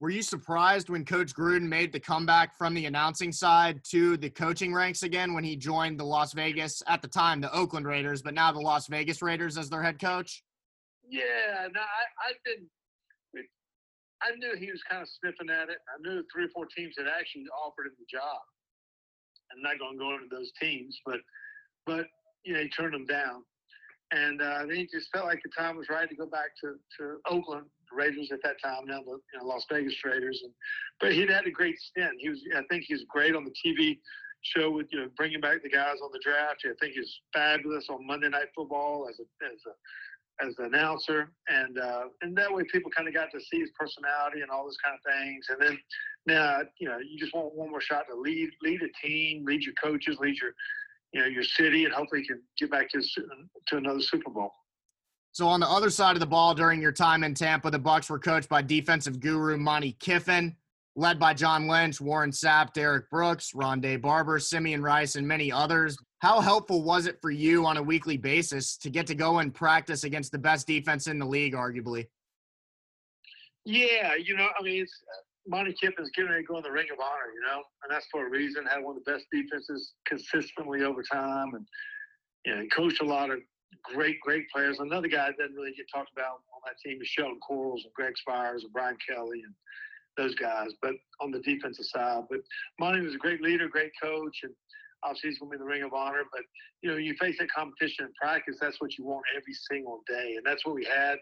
Were 0.00 0.10
you 0.10 0.22
surprised 0.22 0.90
when 0.90 1.04
Coach 1.04 1.34
Gruden 1.34 1.62
made 1.62 1.92
the 1.92 2.00
comeback 2.00 2.58
from 2.58 2.74
the 2.74 2.86
announcing 2.86 3.32
side 3.32 3.80
to 3.90 4.16
the 4.16 4.28
coaching 4.28 4.74
ranks 4.74 5.02
again 5.02 5.32
when 5.32 5.44
he 5.44 5.56
joined 5.56 5.98
the 5.98 6.04
Las 6.04 6.32
Vegas, 6.34 6.82
at 6.86 7.00
the 7.00 7.08
time, 7.08 7.40
the 7.40 7.52
Oakland 7.54 7.86
Raiders, 7.86 8.20
but 8.20 8.34
now 8.34 8.52
the 8.52 8.60
Las 8.60 8.86
Vegas 8.88 9.22
Raiders 9.22 9.56
as 9.56 9.70
their 9.70 9.82
head 9.82 9.98
coach? 9.98 10.42
Yeah, 11.08 11.68
no, 11.72 11.80
I, 11.80 12.28
I 12.28 12.32
didn't. 12.44 12.68
I 14.22 14.36
knew 14.36 14.56
he 14.56 14.70
was 14.70 14.82
kind 14.88 15.02
of 15.02 15.08
sniffing 15.08 15.50
at 15.50 15.68
it. 15.68 15.78
I 15.88 15.96
knew 16.00 16.24
three 16.32 16.44
or 16.44 16.52
four 16.54 16.66
teams 16.66 16.94
had 16.96 17.06
actually 17.06 17.46
offered 17.52 17.86
him 17.86 17.96
the 17.98 18.06
job. 18.10 18.40
I'm 19.52 19.62
not 19.62 19.78
going 19.78 19.94
to 19.94 19.98
go 19.98 20.14
into 20.14 20.28
those 20.30 20.50
teams, 20.60 20.98
but 21.04 21.20
but 21.86 22.06
you 22.44 22.54
know 22.54 22.60
he 22.60 22.68
turned 22.68 22.94
them 22.94 23.06
down, 23.06 23.44
and 24.12 24.40
uh, 24.40 24.64
then 24.66 24.76
he 24.76 24.88
just 24.90 25.10
felt 25.12 25.26
like 25.26 25.40
the 25.44 25.50
time 25.56 25.76
was 25.76 25.88
right 25.88 26.08
to 26.08 26.16
go 26.16 26.26
back 26.26 26.56
to, 26.62 26.76
to 26.98 27.18
Oakland 27.28 27.66
Raiders 27.92 28.30
at 28.32 28.42
that 28.42 28.56
time, 28.62 28.86
now 28.86 29.00
the 29.00 29.18
you 29.32 29.38
know, 29.38 29.46
Las 29.46 29.64
Vegas 29.70 29.94
Raiders. 30.04 30.40
And 30.42 30.52
but 31.00 31.12
he'd 31.12 31.30
had 31.30 31.46
a 31.46 31.50
great 31.50 31.78
stint. 31.78 32.14
He 32.18 32.28
was 32.28 32.40
I 32.56 32.62
think 32.70 32.84
he 32.86 32.94
was 32.94 33.04
great 33.08 33.34
on 33.34 33.44
the 33.44 33.54
TV 33.64 33.98
show 34.42 34.70
with 34.70 34.86
you 34.90 35.00
know 35.00 35.08
bringing 35.16 35.40
back 35.40 35.62
the 35.62 35.70
guys 35.70 35.96
on 36.02 36.10
the 36.12 36.20
draft. 36.22 36.64
I 36.64 36.74
think 36.80 36.94
he 36.94 37.00
was 37.00 37.20
fabulous 37.32 37.86
on 37.88 38.06
Monday 38.06 38.28
Night 38.28 38.48
Football 38.54 39.08
as 39.08 39.18
a 39.20 39.26
as 39.44 39.60
a 39.66 39.74
as 40.40 40.54
the 40.56 40.64
announcer, 40.64 41.30
and 41.48 41.78
uh, 41.78 42.04
and 42.22 42.36
that 42.36 42.52
way 42.52 42.64
people 42.70 42.90
kind 42.90 43.08
of 43.08 43.14
got 43.14 43.30
to 43.32 43.40
see 43.40 43.60
his 43.60 43.70
personality 43.78 44.40
and 44.40 44.50
all 44.50 44.64
those 44.64 44.76
kind 44.84 44.96
of 44.96 45.12
things. 45.12 45.46
And 45.48 45.60
then 45.60 45.78
now 46.26 46.60
you 46.78 46.88
know 46.88 46.98
you 46.98 47.18
just 47.18 47.34
want 47.34 47.54
one 47.54 47.70
more 47.70 47.80
shot 47.80 48.04
to 48.10 48.16
lead 48.18 48.50
lead 48.62 48.80
a 48.82 49.06
team, 49.06 49.44
lead 49.44 49.62
your 49.62 49.74
coaches, 49.82 50.18
lead 50.20 50.36
your 50.36 50.52
you 51.12 51.20
know 51.20 51.26
your 51.26 51.44
city, 51.44 51.84
and 51.84 51.94
hopefully 51.94 52.22
you 52.22 52.26
can 52.26 52.42
get 52.58 52.70
back 52.70 52.88
to 52.90 53.00
to 53.00 53.76
another 53.76 54.00
Super 54.00 54.30
Bowl. 54.30 54.50
So 55.32 55.48
on 55.48 55.58
the 55.58 55.68
other 55.68 55.90
side 55.90 56.14
of 56.14 56.20
the 56.20 56.26
ball 56.26 56.54
during 56.54 56.80
your 56.80 56.92
time 56.92 57.24
in 57.24 57.34
Tampa, 57.34 57.68
the 57.68 57.78
Bucks 57.78 58.08
were 58.08 58.20
coached 58.20 58.48
by 58.48 58.62
defensive 58.62 59.18
guru 59.18 59.56
Monte 59.56 59.96
Kiffin, 59.98 60.54
led 60.94 61.18
by 61.18 61.34
John 61.34 61.66
Lynch, 61.66 62.00
Warren 62.00 62.30
Sapp, 62.30 62.72
Derrick 62.72 63.10
Brooks, 63.10 63.50
Rondé 63.52 64.00
Barber, 64.00 64.38
Simeon 64.38 64.80
Rice, 64.80 65.16
and 65.16 65.26
many 65.26 65.50
others. 65.50 65.96
How 66.24 66.40
helpful 66.40 66.82
was 66.82 67.04
it 67.04 67.20
for 67.20 67.30
you 67.30 67.66
on 67.66 67.76
a 67.76 67.82
weekly 67.82 68.16
basis 68.16 68.78
to 68.78 68.88
get 68.88 69.06
to 69.08 69.14
go 69.14 69.40
and 69.40 69.52
practice 69.52 70.04
against 70.04 70.32
the 70.32 70.38
best 70.38 70.66
defense 70.66 71.06
in 71.06 71.18
the 71.18 71.26
league, 71.26 71.52
arguably? 71.52 72.06
Yeah, 73.66 74.14
you 74.14 74.34
know, 74.34 74.48
I 74.58 74.62
mean, 74.62 74.84
it's, 74.84 75.02
uh, 75.02 75.20
Monte 75.46 75.74
Kiffin's 75.74 76.08
getting 76.16 76.30
ready 76.30 76.42
to 76.42 76.46
go 76.46 76.56
in 76.56 76.62
the 76.62 76.70
Ring 76.70 76.86
of 76.90 76.98
Honor, 76.98 77.30
you 77.34 77.42
know, 77.46 77.62
and 77.82 77.92
that's 77.92 78.06
for 78.10 78.26
a 78.26 78.30
reason. 78.30 78.64
Had 78.64 78.82
one 78.82 78.96
of 78.96 79.04
the 79.04 79.12
best 79.12 79.26
defenses 79.30 79.92
consistently 80.06 80.82
over 80.82 81.02
time, 81.02 81.52
and 81.52 81.66
you 82.46 82.54
know, 82.54 82.62
he 82.62 82.68
coached 82.70 83.02
a 83.02 83.04
lot 83.04 83.28
of 83.28 83.40
great, 83.82 84.18
great 84.22 84.48
players. 84.48 84.78
Another 84.78 85.08
guy 85.08 85.26
that 85.26 85.36
doesn't 85.36 85.54
really 85.54 85.74
get 85.76 85.84
talked 85.94 86.12
about 86.14 86.40
on 86.54 86.62
that 86.64 86.78
team 86.82 87.02
is 87.02 87.08
Sheldon 87.08 87.38
Quarles 87.46 87.84
and 87.84 87.92
Greg 87.92 88.16
Spires 88.16 88.64
and 88.64 88.72
Brian 88.72 88.96
Kelly 89.06 89.42
and 89.44 89.54
those 90.16 90.34
guys. 90.36 90.70
But 90.80 90.94
on 91.20 91.32
the 91.32 91.40
defensive 91.40 91.84
side, 91.84 92.22
but 92.30 92.40
Monte 92.80 93.02
was 93.02 93.14
a 93.14 93.18
great 93.18 93.42
leader, 93.42 93.68
great 93.68 93.92
coach, 94.02 94.38
and 94.42 94.54
obviously 95.04 95.30
he's 95.30 95.38
going 95.38 95.52
to 95.52 95.58
be 95.58 95.62
in 95.62 95.66
the 95.66 95.72
Ring 95.72 95.82
of 95.82 95.92
Honor. 95.92 96.22
But 96.32 96.42
you 96.82 96.90
know, 96.90 96.96
you 96.96 97.14
face 97.20 97.36
that 97.38 97.50
competition 97.50 98.06
in 98.06 98.12
practice. 98.20 98.56
That's 98.60 98.80
what 98.80 98.96
you 98.98 99.04
want 99.04 99.24
every 99.36 99.54
single 99.70 100.00
day, 100.08 100.34
and 100.36 100.44
that's 100.44 100.64
what 100.64 100.74
we 100.74 100.84
had. 100.84 101.18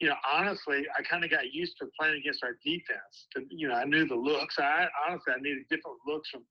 You 0.00 0.08
know, 0.08 0.16
honestly, 0.30 0.86
I 0.98 1.02
kind 1.02 1.24
of 1.24 1.30
got 1.30 1.52
used 1.52 1.76
to 1.80 1.86
playing 1.98 2.16
against 2.18 2.42
our 2.42 2.56
defense. 2.64 3.28
To, 3.36 3.42
you 3.50 3.68
know, 3.68 3.74
I 3.74 3.84
knew 3.84 4.06
the 4.06 4.14
looks. 4.14 4.56
I 4.58 4.86
honestly, 5.06 5.34
I 5.36 5.40
needed 5.40 5.64
different 5.68 5.98
looks 6.06 6.30
from, 6.30 6.42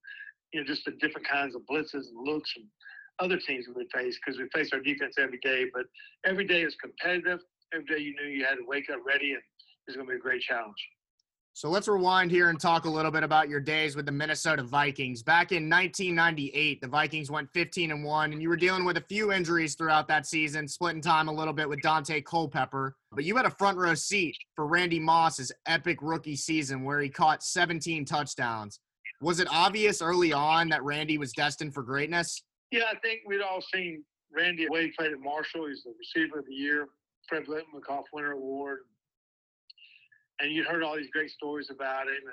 you 0.53 0.61
know, 0.61 0.67
just 0.67 0.85
the 0.85 0.91
different 1.01 1.27
kinds 1.27 1.55
of 1.55 1.61
blitzes 1.69 2.05
and 2.13 2.25
looks 2.25 2.51
from 2.51 2.63
other 3.19 3.37
teams 3.37 3.65
we 3.75 3.87
face 3.93 4.17
because 4.23 4.39
we 4.39 4.47
face 4.53 4.69
our 4.71 4.79
defense 4.79 5.15
every 5.17 5.39
day. 5.41 5.65
But 5.73 5.85
every 6.25 6.45
day 6.45 6.61
is 6.61 6.75
competitive. 6.75 7.39
Every 7.73 7.85
day 7.85 7.97
you 8.03 8.13
knew 8.15 8.29
you 8.29 8.45
had 8.45 8.55
to 8.55 8.65
wake 8.67 8.89
up 8.91 8.99
ready, 9.05 9.31
and 9.31 9.41
it's 9.87 9.97
going 9.97 10.07
to 10.07 10.11
be 10.11 10.17
a 10.17 10.21
great 10.21 10.41
challenge. 10.41 10.77
So 11.53 11.69
let's 11.69 11.89
rewind 11.89 12.31
here 12.31 12.49
and 12.49 12.57
talk 12.57 12.85
a 12.85 12.89
little 12.89 13.11
bit 13.11 13.23
about 13.23 13.49
your 13.49 13.59
days 13.59 13.95
with 13.95 14.05
the 14.05 14.13
Minnesota 14.13 14.63
Vikings. 14.63 15.21
Back 15.21 15.51
in 15.51 15.69
1998, 15.69 16.79
the 16.79 16.87
Vikings 16.87 17.29
went 17.29 17.49
15 17.53 17.91
and 17.91 18.03
1, 18.03 18.31
and 18.31 18.41
you 18.41 18.47
were 18.47 18.55
dealing 18.55 18.85
with 18.85 18.95
a 18.95 19.03
few 19.09 19.33
injuries 19.33 19.75
throughout 19.75 20.07
that 20.07 20.25
season, 20.25 20.69
splitting 20.69 21.01
time 21.01 21.27
a 21.27 21.33
little 21.33 21.53
bit 21.53 21.67
with 21.67 21.81
Daunte 21.81 22.23
Culpepper. 22.23 22.95
But 23.11 23.25
you 23.25 23.35
had 23.35 23.45
a 23.45 23.49
front 23.49 23.77
row 23.77 23.93
seat 23.93 24.37
for 24.55 24.67
Randy 24.67 24.99
Moss's 24.99 25.51
epic 25.65 25.97
rookie 26.01 26.37
season 26.37 26.85
where 26.85 27.01
he 27.01 27.09
caught 27.09 27.43
17 27.43 28.05
touchdowns. 28.05 28.79
Was 29.21 29.41
it 29.41 29.49
obvious 29.51 30.01
early 30.01 30.31
on 30.31 30.69
that 30.69 30.83
Randy 30.83 31.17
was 31.17 31.33
destined 31.33 31.73
for 31.73 31.83
greatness? 31.83 32.41
Yeah, 32.71 32.85
I 32.89 32.97
think 32.99 33.21
we'd 33.27 33.41
all 33.41 33.61
seen 33.73 34.05
Randy 34.31 34.65
he 34.71 34.91
played 34.97 35.11
at 35.11 35.19
Marshall. 35.19 35.67
He's 35.67 35.83
the 35.83 35.93
receiver 35.99 36.39
of 36.39 36.45
the 36.45 36.53
year, 36.53 36.87
Fred 37.27 37.45
Biletnikoff 37.47 38.03
Winter 38.13 38.31
Award 38.31 38.79
and 40.39 40.51
you'd 40.51 40.67
heard 40.67 40.83
all 40.83 40.95
these 40.95 41.11
great 41.11 41.31
stories 41.31 41.69
about 41.69 42.07
him. 42.07 42.23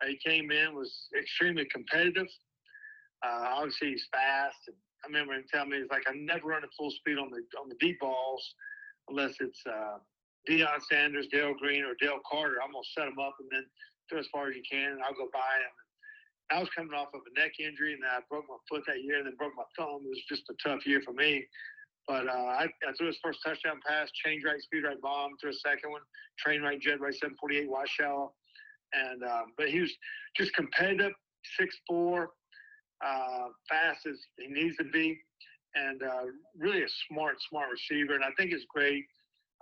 And 0.00 0.10
he 0.10 0.18
came 0.24 0.50
in 0.50 0.74
was 0.74 1.08
extremely 1.18 1.64
competitive. 1.66 2.26
Uh, 3.24 3.54
obviously, 3.54 3.90
he's 3.90 4.06
fast. 4.10 4.58
And 4.66 4.76
I 5.04 5.06
remember 5.06 5.34
him 5.34 5.44
telling 5.52 5.70
me 5.70 5.78
he's 5.78 5.90
like, 5.90 6.02
I'm 6.08 6.26
never 6.26 6.48
running 6.48 6.70
full 6.76 6.90
speed 6.90 7.18
on 7.18 7.30
the 7.30 7.42
on 7.60 7.68
the 7.68 7.76
deep 7.80 8.00
balls 8.00 8.42
unless 9.08 9.34
it's 9.40 9.60
uh, 9.66 9.98
Deion 10.48 10.82
Sanders, 10.90 11.28
Darrell 11.30 11.54
Green, 11.54 11.84
or 11.84 11.94
Dale 12.00 12.18
Carter. 12.28 12.56
I'm 12.62 12.72
gonna 12.72 12.84
set 12.96 13.06
him 13.06 13.18
up 13.18 13.34
and 13.38 13.48
then 13.50 13.64
throw 14.10 14.18
as 14.18 14.26
far 14.32 14.48
as 14.48 14.56
you 14.56 14.62
can, 14.68 14.92
and 14.92 15.02
I'll 15.02 15.14
go 15.14 15.28
by 15.32 15.38
him. 15.38 15.74
I 16.50 16.58
was 16.60 16.68
coming 16.76 16.92
off 16.92 17.14
of 17.14 17.22
a 17.24 17.40
neck 17.40 17.52
injury, 17.58 17.94
and 17.94 18.02
I 18.04 18.20
broke 18.28 18.44
my 18.48 18.58
foot 18.68 18.82
that 18.86 19.02
year, 19.02 19.18
and 19.18 19.26
then 19.26 19.36
broke 19.36 19.54
my 19.56 19.64
thumb. 19.78 20.02
It 20.04 20.10
was 20.10 20.22
just 20.28 20.50
a 20.50 20.56
tough 20.62 20.84
year 20.86 21.00
for 21.04 21.12
me. 21.12 21.46
But 22.08 22.26
uh, 22.26 22.32
I, 22.32 22.64
I, 22.64 22.92
threw 22.98 23.06
his 23.06 23.18
first 23.22 23.38
touchdown 23.44 23.80
pass, 23.86 24.10
change 24.24 24.42
right, 24.44 24.60
speed 24.60 24.84
right 24.84 25.00
bomb. 25.00 25.32
Threw 25.40 25.50
a 25.50 25.54
second 25.54 25.90
one, 25.90 26.00
train 26.38 26.62
right, 26.62 26.80
jet 26.80 27.00
right, 27.00 27.14
748 27.14 27.70
wide 27.70 27.88
shallow. 27.88 28.32
And 28.92 29.22
um, 29.22 29.52
but 29.56 29.68
he 29.68 29.80
was 29.80 29.92
just 30.36 30.52
competitive, 30.54 31.12
six 31.58 31.76
four, 31.88 32.30
uh, 33.04 33.48
fast 33.68 34.06
as 34.06 34.18
he 34.38 34.48
needs 34.48 34.76
to 34.76 34.84
be, 34.84 35.18
and 35.74 36.02
uh, 36.02 36.24
really 36.58 36.82
a 36.82 36.88
smart, 37.08 37.36
smart 37.48 37.68
receiver. 37.70 38.14
And 38.14 38.24
I 38.24 38.30
think 38.36 38.52
it's 38.52 38.66
great 38.68 39.04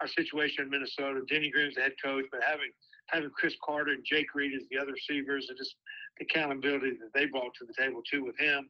our 0.00 0.08
situation 0.08 0.64
in 0.64 0.70
Minnesota. 0.70 1.20
Denny 1.28 1.50
Green's 1.50 1.74
the 1.74 1.82
head 1.82 1.92
coach, 2.02 2.24
but 2.32 2.40
having 2.42 2.70
having 3.08 3.30
Cris 3.30 3.54
Carter 3.64 3.92
and 3.92 4.04
Jake 4.04 4.34
Reed 4.34 4.52
as 4.54 4.62
the 4.70 4.78
other 4.78 4.92
receivers, 4.92 5.46
and 5.48 5.58
just 5.58 5.76
the 6.18 6.24
accountability 6.24 6.92
that 7.00 7.12
they 7.14 7.26
brought 7.26 7.52
to 7.58 7.66
the 7.66 7.74
table 7.76 8.02
too 8.10 8.24
with 8.24 8.38
him 8.38 8.68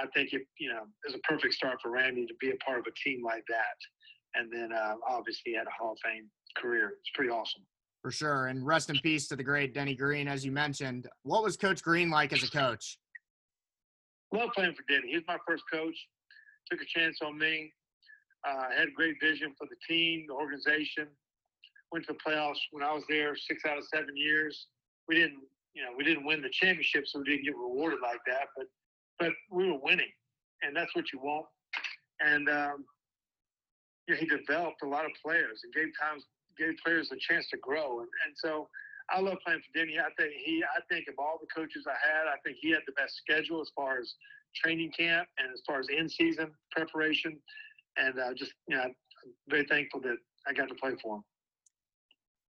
I 0.00 0.06
think 0.14 0.32
it, 0.32 0.42
you 0.58 0.70
know, 0.70 0.82
is 1.06 1.14
a 1.14 1.18
perfect 1.18 1.54
start 1.54 1.78
for 1.82 1.90
Randy 1.90 2.26
to 2.26 2.34
be 2.40 2.50
a 2.50 2.56
part 2.64 2.78
of 2.78 2.86
a 2.86 3.08
team 3.08 3.22
like 3.24 3.44
that. 3.48 3.76
And 4.34 4.50
then 4.52 4.72
uh, 4.72 4.94
obviously 5.06 5.52
he 5.52 5.54
had 5.54 5.66
a 5.66 5.70
Hall 5.70 5.92
of 5.92 5.98
Fame 6.04 6.28
career. 6.56 6.94
It's 7.00 7.10
pretty 7.14 7.30
awesome. 7.30 7.62
For 8.00 8.10
sure. 8.10 8.46
And 8.46 8.66
rest 8.66 8.90
in 8.90 8.98
peace 8.98 9.28
to 9.28 9.36
the 9.36 9.44
great 9.44 9.74
Denny 9.74 9.94
Green, 9.94 10.26
as 10.26 10.44
you 10.44 10.50
mentioned. 10.50 11.08
What 11.22 11.42
was 11.42 11.56
Coach 11.56 11.82
Green 11.82 12.10
like 12.10 12.32
as 12.32 12.42
a 12.42 12.50
coach? 12.50 12.98
Love 14.32 14.50
playing 14.54 14.74
for 14.74 14.82
Denny. 14.88 15.10
He 15.10 15.14
was 15.14 15.24
my 15.28 15.38
first 15.46 15.62
coach. 15.72 15.94
Took 16.70 16.80
a 16.80 16.86
chance 16.86 17.18
on 17.24 17.38
me. 17.38 17.72
Uh, 18.48 18.70
had 18.76 18.88
a 18.88 18.92
great 18.96 19.16
vision 19.20 19.54
for 19.56 19.68
the 19.68 19.76
team, 19.86 20.24
the 20.26 20.34
organization. 20.34 21.06
Went 21.92 22.06
to 22.06 22.14
the 22.14 22.18
playoffs 22.18 22.58
when 22.72 22.82
I 22.82 22.92
was 22.92 23.04
there 23.08 23.36
six 23.36 23.62
out 23.68 23.78
of 23.78 23.84
seven 23.92 24.16
years. 24.16 24.66
We 25.06 25.14
didn't, 25.16 25.38
you 25.74 25.82
know, 25.82 25.90
we 25.96 26.02
didn't 26.02 26.24
win 26.24 26.40
the 26.42 26.50
championship, 26.50 27.06
so 27.06 27.18
we 27.18 27.26
didn't 27.26 27.44
get 27.44 27.54
rewarded 27.54 27.98
like 28.02 28.20
that. 28.26 28.48
But 28.56 28.66
but 29.22 29.32
we 29.50 29.70
were 29.70 29.78
winning, 29.82 30.10
and 30.62 30.74
that's 30.74 30.94
what 30.96 31.12
you 31.12 31.20
want. 31.20 31.46
And 32.20 32.48
um, 32.48 32.84
he 34.06 34.26
developed 34.26 34.82
a 34.82 34.86
lot 34.86 35.04
of 35.04 35.12
players 35.24 35.60
and 35.62 35.72
gave 35.72 35.92
times 36.00 36.24
gave 36.58 36.74
players 36.84 37.10
a 37.12 37.16
chance 37.16 37.48
to 37.50 37.56
grow. 37.58 38.00
And, 38.00 38.08
and 38.26 38.34
so 38.34 38.68
I 39.10 39.20
love 39.20 39.38
playing 39.44 39.60
for 39.60 39.78
Denny. 39.78 39.98
I 39.98 40.10
think 40.20 40.32
he, 40.44 40.62
I 40.62 40.80
think 40.92 41.06
of 41.08 41.14
all 41.18 41.38
the 41.40 41.46
coaches 41.54 41.86
I 41.86 41.96
had, 42.06 42.26
I 42.26 42.36
think 42.44 42.58
he 42.60 42.70
had 42.70 42.82
the 42.86 42.92
best 42.92 43.16
schedule 43.16 43.60
as 43.60 43.70
far 43.74 43.98
as 43.98 44.12
training 44.54 44.92
camp 44.98 45.28
and 45.38 45.48
as 45.52 45.62
far 45.66 45.80
as 45.80 45.86
in 45.88 46.08
season 46.08 46.50
preparation. 46.70 47.38
And 47.96 48.18
uh, 48.18 48.34
just, 48.34 48.52
you 48.68 48.76
know, 48.76 48.82
I'm 48.82 48.94
very 49.48 49.64
thankful 49.64 50.00
that 50.00 50.16
I 50.46 50.52
got 50.52 50.68
to 50.68 50.74
play 50.74 50.92
for 51.02 51.16
him. 51.16 51.24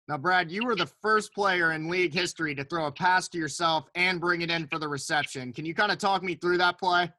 Now, 0.07 0.19
Brad, 0.19 0.51
you 0.51 0.67
were 0.67 0.77
the 0.77 0.91
first 1.01 1.35
player 1.35 1.73
in 1.73 1.89
league 1.89 2.13
history 2.13 2.55
to 2.57 2.65
throw 2.65 2.87
a 2.87 2.93
pass 2.93 3.27
to 3.29 3.39
yourself 3.39 3.89
and 3.95 4.21
bring 4.21 4.43
it 4.43 4.51
in 4.51 4.67
for 4.67 4.79
the 4.79 4.87
reception. 4.87 5.51
Can 5.53 5.65
you 5.65 5.75
kind 5.75 5.91
of 5.91 5.97
talk 5.99 6.23
me 6.23 6.35
through 6.35 6.59
that 6.59 6.79
play? 6.79 7.11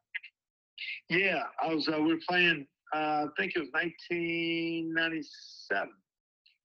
Yeah, 1.08 1.42
I 1.62 1.74
was. 1.74 1.88
Uh, 1.88 1.98
we 1.98 2.14
were 2.14 2.20
playing. 2.28 2.66
Uh, 2.94 2.98
I 2.98 3.26
think 3.36 3.54
it 3.56 3.58
was 3.58 3.70
1997. 3.72 5.88
Is 5.88 5.94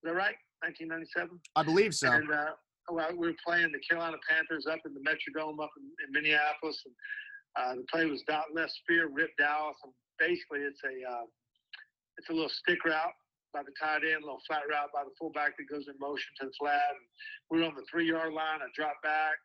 that 0.04 0.14
right? 0.14 0.36
1997. 0.62 1.40
I 1.56 1.64
believe 1.64 1.96
so. 1.96 2.12
And 2.12 2.32
uh, 2.32 2.52
well, 2.92 3.10
we 3.18 3.28
were 3.28 3.34
playing 3.44 3.72
the 3.72 3.80
Carolina 3.80 4.18
Panthers 4.30 4.68
up 4.68 4.80
in 4.86 4.94
the 4.94 5.00
Metrodome 5.00 5.64
up 5.64 5.72
in, 5.78 5.90
in 6.06 6.12
Minneapolis, 6.12 6.84
and 6.86 6.94
uh, 7.56 7.76
the 7.82 7.86
play 7.92 8.06
was 8.06 8.22
dot 8.28 8.46
left 8.54 8.74
spear, 8.74 9.10
Rip 9.12 9.32
Dallas, 9.40 9.78
and 9.84 9.94
basically 10.20 10.60
it's 10.60 10.82
a 10.84 11.10
uh, 11.10 11.26
it's 12.18 12.30
a 12.30 12.34
little 12.34 12.50
stick 12.50 12.86
route 12.86 13.14
by 13.54 13.64
the 13.64 13.76
tight 13.80 14.04
end, 14.08 14.24
a 14.24 14.26
little 14.26 14.44
flat 14.48 14.64
route 14.70 14.92
by 14.94 15.04
the 15.04 15.16
fullback 15.20 15.58
that 15.58 15.68
goes 15.70 15.88
in 15.88 15.96
motion 16.00 16.32
to 16.40 16.48
the 16.48 16.56
flat. 16.60 16.96
And 16.96 17.06
we 17.50 17.60
were 17.60 17.68
on 17.68 17.76
the 17.76 17.86
three 17.90 18.08
yard 18.08 18.34
line. 18.34 18.64
I 18.64 18.72
dropped 18.76 19.04
back, 19.04 19.36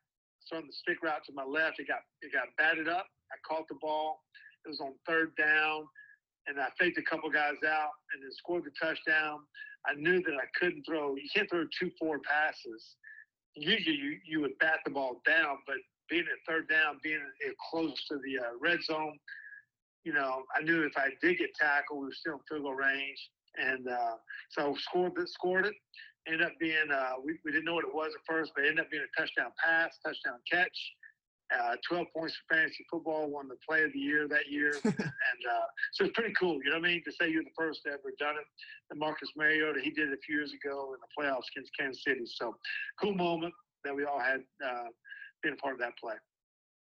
so 0.41 0.61
the 0.61 0.73
stick 0.73 1.03
route 1.03 1.25
to 1.27 1.33
my 1.35 1.45
left. 1.45 1.79
It 1.79 1.89
got 1.89 2.07
it 2.23 2.33
got 2.33 2.49
batted 2.57 2.89
up. 2.89 3.07
I 3.31 3.37
caught 3.47 3.69
the 3.69 3.79
ball. 3.81 4.23
It 4.65 4.69
was 4.69 4.81
on 4.81 4.95
third 5.07 5.35
down, 5.37 5.87
and 6.47 6.59
I 6.59 6.69
faked 6.79 6.99
a 6.99 7.03
couple 7.03 7.31
guys 7.31 7.59
out 7.67 7.95
and 8.15 8.23
then 8.23 8.31
scored 8.33 8.65
the 8.65 8.75
touchdown. 8.81 9.41
I 9.87 9.95
knew 9.95 10.23
that 10.23 10.35
I 10.35 10.47
couldn't 10.59 10.85
throw. 10.85 11.15
You 11.15 11.29
can't 11.35 11.49
throw 11.51 11.65
two 11.79 11.91
four 11.99 12.19
passes. 12.19 12.97
Usually 13.55 13.97
you 13.97 14.19
you 14.25 14.41
would 14.41 14.59
bat 14.59 14.81
the 14.85 14.91
ball 14.91 15.21
down, 15.27 15.59
but 15.67 15.77
being 16.09 16.25
at 16.31 16.39
third 16.47 16.69
down, 16.69 17.01
being 17.03 17.21
close 17.71 17.95
to 18.09 18.19
the 18.19 18.39
uh, 18.39 18.51
red 18.61 18.83
zone, 18.83 19.19
you 20.05 20.13
know, 20.13 20.45
I 20.55 20.63
knew 20.63 20.87
if 20.87 20.93
I 20.97 21.09
did 21.21 21.39
get 21.39 21.51
tackled, 21.55 21.99
we 21.99 22.07
were 22.07 22.13
still 22.13 22.35
in 22.35 22.41
field 22.49 22.63
goal 22.63 22.75
range, 22.75 23.19
and 23.59 23.89
uh, 23.89 24.17
so 24.51 24.75
scored 24.79 25.13
it. 25.19 25.29
Scored 25.29 25.67
it. 25.67 25.75
Ended 26.27 26.43
up 26.43 26.53
being 26.59 26.91
uh, 26.93 27.13
we, 27.25 27.39
we 27.45 27.53
didn't 27.53 27.65
know 27.65 27.75
what 27.75 27.85
it 27.85 27.95
was 27.95 28.13
at 28.15 28.21
first, 28.27 28.53
but 28.55 28.65
it 28.65 28.71
ended 28.71 28.85
up 28.85 28.91
being 28.91 29.05
a 29.05 29.21
touchdown 29.21 29.53
pass, 29.63 29.99
touchdown 30.05 30.39
catch. 30.51 30.77
Uh, 31.55 31.77
12 31.89 32.07
points 32.17 32.35
for 32.35 32.57
fantasy 32.57 32.85
football, 32.91 33.31
won 33.31 33.47
the 33.47 33.55
play 33.69 33.85
of 33.85 33.93
the 33.93 33.99
year 33.99 34.27
that 34.27 34.51
year. 34.51 34.73
and 34.85 34.95
uh, 34.95 35.67
so 35.93 36.05
it's 36.05 36.13
pretty 36.13 36.35
cool, 36.39 36.59
you 36.65 36.71
know 36.71 36.79
what 36.81 36.89
I 36.89 36.89
mean? 36.89 37.03
To 37.05 37.13
say 37.13 37.31
you're 37.31 37.45
the 37.45 37.55
first 37.57 37.83
to 37.87 37.93
ever 37.93 38.13
done 38.19 38.35
it. 38.35 38.45
And 38.91 38.99
Marcus 38.99 39.29
Mariota, 39.37 39.81
he 39.81 39.91
did 39.91 40.09
it 40.09 40.15
a 40.15 40.21
few 40.27 40.39
years 40.39 40.53
ago 40.53 40.95
in 40.95 40.99
the 41.01 41.07
playoffs 41.17 41.47
against 41.55 41.71
Kansas 41.79 42.03
City. 42.03 42.23
So 42.25 42.57
cool 43.01 43.15
moment 43.15 43.55
that 43.85 43.95
we 43.95 44.05
all 44.05 44.19
had 44.19 44.41
uh, 44.65 44.89
being 45.43 45.55
a 45.55 45.63
part 45.63 45.75
of 45.75 45.81
that 45.81 45.97
play. 46.03 46.15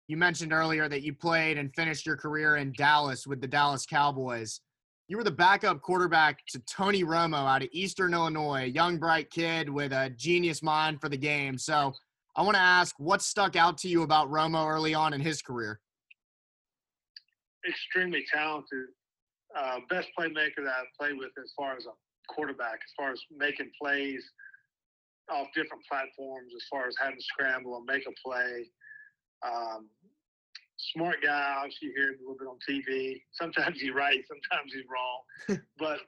You 0.06 0.16
mentioned 0.16 0.52
earlier 0.52 0.88
that 0.88 1.02
you 1.02 1.14
played 1.14 1.56
and 1.56 1.74
finished 1.74 2.06
your 2.06 2.16
career 2.16 2.56
in 2.56 2.72
Dallas 2.72 3.26
with 3.26 3.40
the 3.40 3.46
Dallas 3.46 3.86
Cowboys. 3.86 4.60
You 5.06 5.18
were 5.18 5.24
the 5.24 5.30
backup 5.30 5.82
quarterback 5.82 6.38
to 6.48 6.58
Tony 6.60 7.04
Romo 7.04 7.46
out 7.46 7.62
of 7.62 7.68
Eastern 7.72 8.14
Illinois, 8.14 8.64
young, 8.64 8.98
bright 8.98 9.30
kid 9.30 9.68
with 9.68 9.92
a 9.92 10.10
genius 10.16 10.62
mind 10.62 11.00
for 11.00 11.10
the 11.10 11.16
game. 11.16 11.58
So 11.58 11.92
I 12.36 12.42
want 12.42 12.54
to 12.54 12.60
ask 12.60 12.94
what 12.98 13.20
stuck 13.20 13.54
out 13.54 13.76
to 13.78 13.88
you 13.88 14.02
about 14.02 14.30
Romo 14.30 14.66
early 14.66 14.94
on 14.94 15.12
in 15.12 15.20
his 15.20 15.42
career? 15.42 15.78
Extremely 17.68 18.24
talented. 18.32 18.86
Uh, 19.54 19.80
best 19.90 20.08
playmaker 20.18 20.64
that 20.64 20.74
I've 20.80 20.98
played 20.98 21.18
with 21.18 21.30
as 21.42 21.52
far 21.54 21.76
as 21.76 21.84
a 21.84 21.92
quarterback, 22.32 22.74
as 22.74 22.92
far 22.96 23.12
as 23.12 23.20
making 23.30 23.70
plays 23.80 24.24
off 25.30 25.48
different 25.54 25.84
platforms, 25.88 26.52
as 26.56 26.64
far 26.70 26.88
as 26.88 26.94
having 26.98 27.16
to 27.16 27.22
scramble 27.22 27.76
and 27.76 27.84
make 27.84 28.06
a 28.06 28.12
play. 28.26 28.70
Um, 29.46 29.88
smart 30.92 31.16
guy. 31.22 31.54
Obviously, 31.58 31.88
you 31.88 31.94
hear 31.96 32.08
him 32.10 32.18
a 32.20 32.30
little 32.30 32.38
bit 32.38 32.48
on 32.48 32.58
TV. 32.68 33.22
Sometimes 33.32 33.80
he's 33.80 33.92
right, 33.92 34.20
sometimes 34.28 34.72
he's 34.72 34.84
wrong. 34.88 35.60
but 35.78 35.98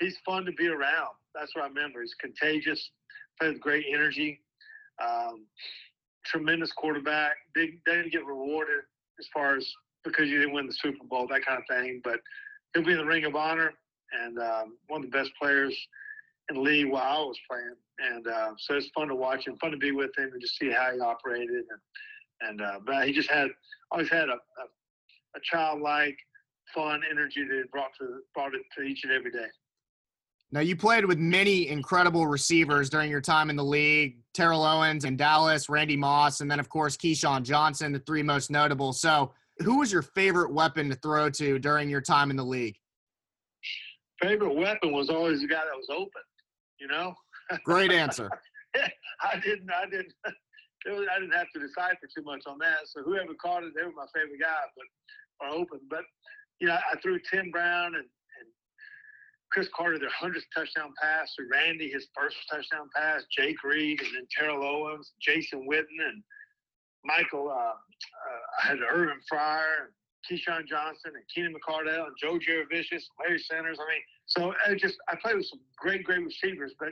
he's 0.00 0.16
fun 0.24 0.44
to 0.44 0.52
be 0.52 0.68
around. 0.68 1.14
That's 1.34 1.54
what 1.54 1.64
I 1.64 1.68
remember. 1.68 2.00
He's 2.00 2.14
contagious, 2.14 2.90
plays 3.38 3.54
with 3.54 3.60
great 3.60 3.86
energy. 3.92 4.40
Um, 5.04 5.46
tremendous 6.24 6.72
quarterback. 6.72 7.36
They, 7.54 7.74
they 7.86 7.96
didn't 7.96 8.12
get 8.12 8.26
rewarded 8.26 8.80
as 9.18 9.26
far 9.32 9.56
as 9.56 9.66
because 10.04 10.28
you 10.28 10.38
didn't 10.38 10.54
win 10.54 10.66
the 10.66 10.72
Super 10.72 11.04
Bowl, 11.08 11.26
that 11.28 11.44
kind 11.44 11.60
of 11.60 11.64
thing. 11.68 12.00
But 12.04 12.20
he'll 12.74 12.84
be 12.84 12.92
in 12.92 12.98
the 12.98 13.04
Ring 13.04 13.24
of 13.24 13.34
Honor 13.34 13.72
and 14.12 14.38
um, 14.38 14.76
one 14.88 15.04
of 15.04 15.10
the 15.10 15.16
best 15.16 15.30
players 15.40 15.76
in 16.48 16.56
the 16.56 16.62
league 16.62 16.90
while 16.90 17.02
I 17.02 17.26
was 17.26 17.38
playing. 17.48 17.74
And 17.98 18.26
uh, 18.26 18.52
so 18.58 18.74
it's 18.74 18.88
fun 18.94 19.08
to 19.08 19.14
watch 19.14 19.46
him, 19.46 19.56
fun 19.58 19.72
to 19.72 19.76
be 19.76 19.92
with 19.92 20.10
him 20.16 20.30
and 20.32 20.40
just 20.40 20.58
see 20.58 20.70
how 20.70 20.92
he 20.92 21.00
operated. 21.00 21.50
And, 21.50 21.80
and 22.40 22.60
uh, 22.60 22.78
but 22.84 23.06
he 23.06 23.12
just 23.12 23.30
had 23.30 23.48
always 23.90 24.10
had 24.10 24.28
a, 24.28 24.32
a, 24.32 25.36
a 25.36 25.40
childlike, 25.42 26.16
fun 26.74 27.00
energy 27.10 27.42
that 27.46 27.54
he 27.54 27.62
brought 27.70 27.90
to 27.98 28.20
brought 28.34 28.54
it 28.54 28.62
to 28.76 28.82
each 28.82 29.04
and 29.04 29.12
every 29.12 29.30
day. 29.30 29.46
Now, 30.50 30.60
you 30.60 30.76
played 30.76 31.04
with 31.04 31.18
many 31.18 31.68
incredible 31.68 32.26
receivers 32.26 32.88
during 32.88 33.10
your 33.10 33.20
time 33.20 33.50
in 33.50 33.56
the 33.56 33.64
league 33.64 34.16
Terrell 34.32 34.64
Owens 34.64 35.04
and 35.04 35.18
Dallas, 35.18 35.68
Randy 35.68 35.96
Moss, 35.96 36.40
and 36.40 36.50
then, 36.50 36.58
of 36.58 36.70
course, 36.70 36.96
Keyshawn 36.96 37.42
Johnson, 37.42 37.92
the 37.92 37.98
three 37.98 38.22
most 38.22 38.50
notable. 38.50 38.92
So, 38.94 39.32
who 39.58 39.78
was 39.78 39.92
your 39.92 40.02
favorite 40.02 40.52
weapon 40.52 40.88
to 40.88 40.94
throw 40.96 41.28
to 41.30 41.58
during 41.58 41.90
your 41.90 42.00
time 42.00 42.30
in 42.30 42.36
the 42.36 42.44
league? 42.44 42.76
Favorite 44.22 44.54
weapon 44.54 44.92
was 44.92 45.10
always 45.10 45.42
the 45.42 45.48
guy 45.48 45.56
that 45.56 45.76
was 45.76 45.88
open, 45.90 46.22
you 46.80 46.86
know? 46.88 47.14
Great 47.64 47.92
answer. 47.92 48.30
I 49.20 49.38
didn't, 49.40 49.70
I 49.70 49.84
didn't, 49.90 50.12
was, 50.86 51.06
I 51.10 51.18
didn't 51.18 51.34
have 51.34 51.50
to 51.54 51.60
decipher 51.60 52.06
too 52.14 52.22
much 52.22 52.42
on 52.46 52.58
that. 52.58 52.86
So, 52.86 53.02
whoever 53.02 53.34
caught 53.34 53.64
it, 53.64 53.72
they 53.74 53.84
were 53.84 53.92
my 53.92 54.06
favorite 54.14 54.40
guy, 54.40 54.62
but, 54.76 55.46
or 55.46 55.54
open. 55.54 55.80
But, 55.90 56.04
you 56.60 56.68
know, 56.68 56.74
I 56.76 56.98
threw 57.00 57.18
Tim 57.30 57.50
Brown 57.50 57.94
and 57.94 58.04
and 58.04 58.48
Cris 59.50 59.68
Carter, 59.74 59.98
their 59.98 60.10
hundredth 60.10 60.46
touchdown 60.54 60.92
pass, 61.00 61.34
to 61.34 61.44
Randy, 61.50 61.90
his 61.90 62.06
first 62.14 62.36
touchdown 62.50 62.88
pass, 62.94 63.24
Jake 63.30 63.62
Reed, 63.64 64.00
and 64.00 64.14
then 64.14 64.26
Terrell 64.36 64.62
Owens, 64.62 65.12
Jason 65.20 65.66
Witten, 65.68 65.98
and 65.98 66.22
Michael. 67.04 67.48
Uh, 67.48 67.54
uh, 67.54 68.62
I 68.62 68.68
had 68.68 68.78
Irving 68.88 69.20
Fryar, 69.30 69.90
Keyshawn 70.30 70.66
Johnson, 70.66 71.12
and 71.14 71.24
Keenan 71.34 71.54
McCardell, 71.54 72.06
and 72.06 72.16
Joe 72.20 72.38
Jurevicius, 72.38 73.02
Larry 73.20 73.38
Sanders. 73.38 73.78
I 73.80 73.86
mean, 73.90 74.02
so 74.26 74.54
I 74.66 74.74
just 74.74 74.96
I 75.08 75.16
played 75.16 75.36
with 75.36 75.46
some 75.46 75.60
great, 75.76 76.04
great 76.04 76.24
receivers, 76.24 76.72
but 76.78 76.90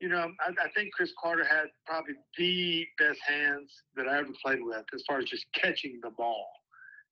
you 0.00 0.08
know, 0.08 0.30
I, 0.40 0.50
I, 0.50 0.68
think 0.74 0.92
Cris 0.92 1.12
Carter 1.22 1.44
had 1.44 1.66
probably 1.86 2.14
the 2.36 2.86
best 2.98 3.20
hands 3.26 3.72
that 3.96 4.08
I 4.08 4.18
ever 4.18 4.32
played 4.44 4.62
with 4.62 4.84
as 4.94 5.02
far 5.06 5.18
as 5.18 5.24
just 5.26 5.46
catching 5.54 6.00
the 6.02 6.10
ball. 6.10 6.46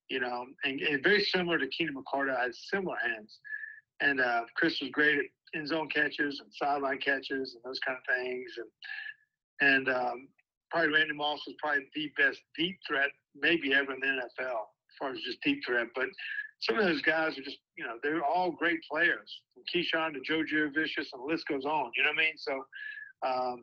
You 0.08 0.20
know, 0.20 0.44
and, 0.64 0.80
and 0.80 1.02
very 1.02 1.22
similar 1.22 1.58
to 1.58 1.66
Keenan 1.68 1.94
McCardell, 1.94 2.36
I 2.36 2.44
had 2.44 2.54
similar 2.54 2.96
hands. 2.96 3.38
And 4.00 4.20
uh, 4.20 4.42
Cris 4.56 4.80
was 4.80 4.90
great 4.90 5.18
at 5.18 5.24
end 5.54 5.68
zone 5.68 5.88
catches 5.88 6.40
and 6.40 6.52
sideline 6.52 6.98
catches 6.98 7.54
and 7.54 7.62
those 7.64 7.78
kind 7.86 7.96
of 7.96 8.14
things. 8.16 8.50
And 8.58 8.68
and 9.62 9.88
um, 9.88 10.28
probably 10.70 10.92
Randy 10.92 11.14
Moss 11.14 11.40
was 11.46 11.54
probably 11.62 11.84
the 11.94 12.10
best 12.16 12.40
deep 12.58 12.78
threat 12.86 13.10
maybe 13.34 13.72
ever 13.74 13.92
in 13.94 14.00
the 14.00 14.06
NFL 14.06 14.50
as 14.50 14.96
far 14.98 15.12
as 15.12 15.20
just 15.20 15.40
deep 15.42 15.60
threat. 15.66 15.86
But 15.94 16.08
some 16.62 16.78
of 16.78 16.84
those 16.84 17.02
guys 17.02 17.38
are 17.38 17.42
just, 17.42 17.58
you 17.76 17.84
know, 17.84 17.94
they're 18.02 18.24
all 18.24 18.50
great 18.50 18.78
players 18.90 19.30
from 19.52 19.62
Keyshawn 19.72 20.14
to 20.14 20.20
Joe 20.20 20.42
Jurevicius 20.42 21.08
and 21.12 21.22
the 21.22 21.26
list 21.26 21.46
goes 21.48 21.64
on. 21.64 21.90
You 21.96 22.04
know 22.04 22.10
what 22.10 22.18
I 22.18 22.24
mean? 22.24 22.36
So 22.36 22.52
um, 23.26 23.62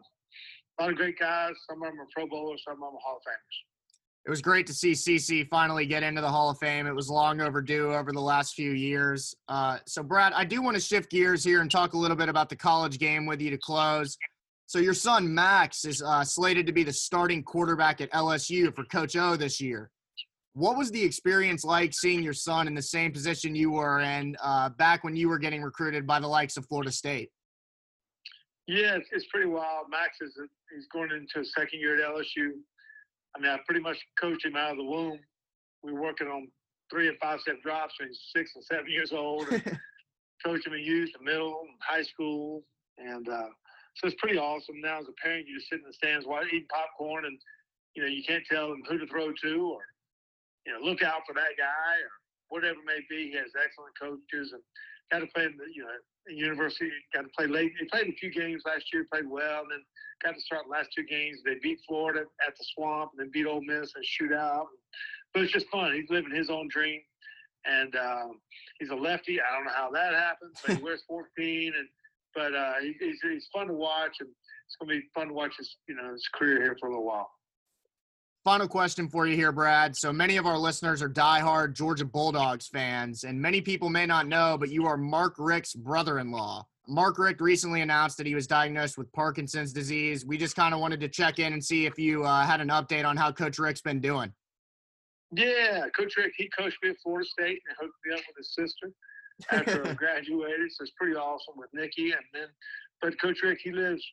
a 0.79 0.83
lot 0.83 0.91
of 0.91 0.95
great 0.97 1.17
guys. 1.19 1.53
Some 1.69 1.81
of 1.81 1.89
them 1.89 1.99
are 1.99 2.07
Pro 2.13 2.27
Bowlers, 2.27 2.61
some 2.67 2.73
of 2.73 2.79
them 2.79 2.95
are 2.95 3.03
Hall 3.03 3.17
of 3.17 3.21
Famers 3.21 3.57
it 4.25 4.29
was 4.29 4.41
great 4.41 4.67
to 4.67 4.73
see 4.73 4.91
CC 4.91 5.47
finally 5.47 5.85
get 5.85 6.03
into 6.03 6.21
the 6.21 6.29
Hall 6.29 6.49
of 6.49 6.59
Fame. 6.59 6.85
It 6.85 6.93
was 6.93 7.09
long 7.09 7.41
overdue 7.41 7.93
over 7.93 8.11
the 8.11 8.21
last 8.21 8.53
few 8.53 8.71
years. 8.71 9.33
Uh, 9.47 9.79
so, 9.87 10.03
Brad, 10.03 10.33
I 10.33 10.45
do 10.45 10.61
want 10.61 10.75
to 10.75 10.81
shift 10.81 11.09
gears 11.09 11.43
here 11.43 11.61
and 11.61 11.71
talk 11.71 11.93
a 11.93 11.97
little 11.97 12.17
bit 12.17 12.29
about 12.29 12.49
the 12.49 12.55
college 12.55 12.99
game 12.99 13.25
with 13.25 13.41
you 13.41 13.49
to 13.49 13.57
close. 13.57 14.17
So, 14.67 14.77
your 14.77 14.93
son 14.93 15.33
Max 15.33 15.85
is 15.85 16.03
uh, 16.03 16.23
slated 16.23 16.67
to 16.67 16.73
be 16.73 16.83
the 16.83 16.93
starting 16.93 17.41
quarterback 17.43 18.01
at 18.01 18.11
LSU 18.11 18.75
for 18.75 18.83
Coach 18.85 19.15
O 19.15 19.35
this 19.35 19.59
year. 19.59 19.89
What 20.53 20.77
was 20.77 20.91
the 20.91 21.03
experience 21.03 21.63
like 21.63 21.93
seeing 21.93 22.23
your 22.23 22.33
son 22.33 22.67
in 22.67 22.73
the 22.73 22.81
same 22.81 23.11
position 23.11 23.55
you 23.55 23.71
were 23.71 23.99
in 23.99 24.35
uh, 24.41 24.69
back 24.69 25.03
when 25.03 25.15
you 25.15 25.29
were 25.29 25.39
getting 25.39 25.61
recruited 25.61 26.07
by 26.07 26.19
the 26.19 26.27
likes 26.27 26.57
of 26.57 26.65
Florida 26.65 26.91
State? 26.91 27.29
Yeah, 28.67 28.95
it's, 28.95 29.07
it's 29.11 29.25
pretty 29.31 29.47
wild. 29.47 29.87
Max 29.89 30.17
is 30.21 30.35
a, 30.37 30.45
he's 30.73 30.87
going 30.93 31.11
into 31.11 31.39
a 31.39 31.45
second 31.45 31.79
year 31.79 31.95
at 31.95 32.11
LSU. 32.11 32.51
I 33.35 33.39
mean, 33.39 33.51
I 33.51 33.57
pretty 33.65 33.81
much 33.81 33.97
coached 34.19 34.45
him 34.45 34.55
out 34.55 34.71
of 34.71 34.77
the 34.77 34.83
womb. 34.83 35.19
We 35.83 35.93
were 35.93 36.01
working 36.01 36.27
on 36.27 36.47
three 36.91 37.07
and 37.07 37.17
five 37.19 37.39
step 37.41 37.61
drops 37.61 37.93
when 37.99 38.09
he's 38.09 38.19
six 38.35 38.51
and 38.55 38.63
seven 38.63 38.85
years 38.91 39.11
old. 39.11 39.47
coached 40.45 40.65
him 40.65 40.73
in 40.73 40.83
youth, 40.83 41.09
and 41.15 41.25
middle, 41.25 41.61
and 41.61 41.71
high 41.81 42.03
school, 42.03 42.63
and 42.97 43.27
uh, 43.27 43.49
so 43.95 44.07
it's 44.07 44.15
pretty 44.19 44.37
awesome. 44.37 44.79
Now 44.81 44.99
as 44.99 45.07
a 45.07 45.21
parent, 45.21 45.47
you 45.47 45.57
just 45.57 45.69
sit 45.69 45.79
in 45.79 45.85
the 45.85 45.93
stands 45.93 46.25
while 46.25 46.45
eating 46.45 46.65
popcorn, 46.71 47.25
and 47.25 47.37
you 47.95 48.03
know 48.03 48.09
you 48.09 48.23
can't 48.23 48.43
tell 48.49 48.71
him 48.71 48.81
who 48.87 48.97
to 48.97 49.07
throw 49.07 49.31
to, 49.31 49.71
or 49.73 49.81
you 50.65 50.73
know 50.73 50.79
look 50.79 51.03
out 51.03 51.21
for 51.27 51.33
that 51.33 51.55
guy, 51.57 51.93
or 52.03 52.11
whatever 52.49 52.79
it 52.79 52.85
may 52.85 52.99
be. 53.09 53.31
He 53.31 53.37
has 53.37 53.51
excellent 53.55 53.95
coaches, 53.99 54.53
and 54.53 54.61
got 55.11 55.19
to 55.19 55.27
play 55.33 55.45
in 55.45 55.57
the 55.57 55.65
you 55.73 55.83
know 55.83 55.89
university. 56.27 56.91
Got 57.13 57.23
to 57.23 57.29
play 57.37 57.47
late. 57.47 57.71
He 57.79 57.85
played 57.85 58.07
a 58.07 58.13
few 58.13 58.31
games 58.31 58.63
last 58.65 58.85
year, 58.93 59.07
played 59.11 59.29
well, 59.29 59.61
and 59.61 59.71
then 59.71 59.83
got 60.23 60.35
to 60.35 60.41
start 60.41 60.65
the 60.65 60.71
last 60.71 60.89
two 60.95 61.03
games. 61.03 61.39
They 61.45 61.55
beat 61.61 61.79
Florida 61.87 62.25
at 62.45 62.57
the 62.57 62.65
Swamp, 62.75 63.11
and 63.13 63.19
then 63.19 63.31
beat 63.31 63.47
Ole 63.47 63.61
Miss 63.61 63.93
in 63.95 64.01
a 64.01 64.05
shootout. 64.05 64.67
But 65.33 65.43
it's 65.43 65.53
just 65.53 65.67
fun. 65.69 65.93
He's 65.93 66.09
living 66.09 66.33
his 66.33 66.49
own 66.49 66.67
dream, 66.69 67.01
and 67.65 67.95
um, 67.95 68.39
he's 68.79 68.89
a 68.89 68.95
lefty. 68.95 69.39
I 69.41 69.55
don't 69.55 69.65
know 69.65 69.73
how 69.75 69.91
that 69.91 70.13
happens, 70.13 70.59
but 70.65 70.77
he 70.77 70.83
wears 70.83 71.03
14, 71.07 71.73
and 71.77 71.87
but 72.35 72.53
uh, 72.53 72.73
he's 72.81 73.19
he's 73.21 73.47
fun 73.53 73.67
to 73.67 73.73
watch, 73.73 74.17
and 74.19 74.29
it's 74.29 74.75
gonna 74.79 74.91
be 74.91 75.07
fun 75.13 75.27
to 75.29 75.33
watch 75.33 75.53
his 75.57 75.77
you 75.87 75.95
know 75.95 76.11
his 76.11 76.27
career 76.33 76.61
here 76.61 76.77
for 76.79 76.87
a 76.87 76.89
little 76.89 77.05
while. 77.05 77.29
Final 78.49 78.67
question 78.67 79.07
for 79.07 79.27
you 79.27 79.35
here, 79.35 79.51
Brad. 79.51 79.95
So 79.95 80.11
many 80.11 80.37
of 80.37 80.47
our 80.47 80.57
listeners 80.57 81.03
are 81.03 81.07
diehard 81.07 81.75
Georgia 81.75 82.03
Bulldogs 82.03 82.67
fans, 82.67 83.23
and 83.23 83.39
many 83.39 83.61
people 83.61 83.91
may 83.91 84.07
not 84.07 84.27
know, 84.27 84.57
but 84.57 84.69
you 84.69 84.87
are 84.87 84.97
Mark 84.97 85.35
Richt's 85.37 85.75
brother-in-law. 85.75 86.65
Mark 86.87 87.19
Richt 87.19 87.41
recently 87.41 87.81
announced 87.81 88.17
that 88.17 88.25
he 88.25 88.33
was 88.33 88.47
diagnosed 88.47 88.97
with 88.97 89.13
Parkinson's 89.13 89.71
disease. 89.71 90.25
We 90.25 90.35
just 90.35 90.55
kind 90.55 90.73
of 90.73 90.79
wanted 90.79 90.99
to 91.01 91.07
check 91.09 91.37
in 91.37 91.53
and 91.53 91.63
see 91.63 91.85
if 91.85 91.99
you 91.99 92.23
uh, 92.23 92.43
had 92.43 92.59
an 92.59 92.69
update 92.69 93.05
on 93.05 93.15
how 93.15 93.31
Coach 93.31 93.59
Richt's 93.59 93.81
been 93.81 94.01
doing. 94.01 94.33
Yeah, 95.31 95.85
Coach 95.95 96.17
Richt, 96.17 96.33
he 96.35 96.49
coached 96.49 96.79
me 96.81 96.89
at 96.89 96.95
Florida 97.03 97.29
State 97.29 97.61
and 97.67 97.77
hooked 97.79 97.93
me 98.03 98.15
up 98.15 98.21
with 98.27 98.37
his 98.37 98.55
sister 98.55 98.91
after 99.51 99.87
I 99.87 99.93
graduated. 100.05 100.71
So 100.71 100.85
it's 100.85 100.93
pretty 100.97 101.15
awesome 101.15 101.53
with 101.55 101.69
Nikki. 101.71 102.13
And 102.13 102.23
then, 102.33 102.47
but 102.99 103.13
Coach 103.21 103.43
Richt, 103.43 103.61
he 103.63 103.71
lives, 103.71 104.03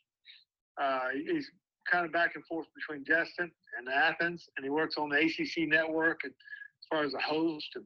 uh, 0.78 1.08
he's 1.14 1.50
kind 1.90 2.06
of 2.06 2.12
back 2.12 2.32
and 2.34 2.44
forth 2.46 2.66
between 2.74 3.04
Destin 3.04 3.50
and 3.78 3.88
Athens, 3.88 4.48
and 4.56 4.64
he 4.64 4.70
works 4.70 4.96
on 4.98 5.08
the 5.08 5.16
ACC 5.16 5.68
network 5.68 6.20
and 6.24 6.32
as 6.32 6.86
far 6.90 7.04
as 7.04 7.14
a 7.14 7.20
host. 7.20 7.68
And 7.74 7.84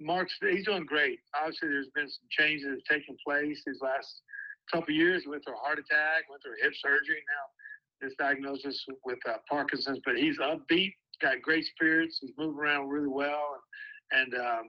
Mark's 0.00 0.34
he's 0.40 0.66
doing 0.66 0.86
great. 0.86 1.18
Obviously, 1.34 1.68
there's 1.68 1.90
been 1.94 2.08
some 2.08 2.28
changes 2.30 2.66
that 2.66 2.80
have 2.88 3.00
taken 3.00 3.16
place 3.24 3.62
these 3.66 3.80
last 3.82 4.22
couple 4.70 4.94
years. 4.94 5.24
Went 5.26 5.44
through 5.44 5.54
a 5.54 5.58
heart 5.58 5.78
attack, 5.78 6.28
went 6.30 6.42
through 6.42 6.62
hip 6.62 6.72
surgery. 6.74 7.22
Now, 7.28 8.06
this 8.06 8.14
diagnosis 8.18 8.84
with 9.04 9.18
uh, 9.28 9.36
Parkinson's, 9.48 10.00
but 10.04 10.16
he's 10.16 10.38
upbeat, 10.38 10.92
got 11.20 11.40
great 11.40 11.64
spirits. 11.64 12.18
He's 12.20 12.32
moving 12.36 12.58
around 12.58 12.88
really 12.88 13.08
well, 13.08 13.56
and, 14.10 14.34
and 14.34 14.42
um, 14.44 14.62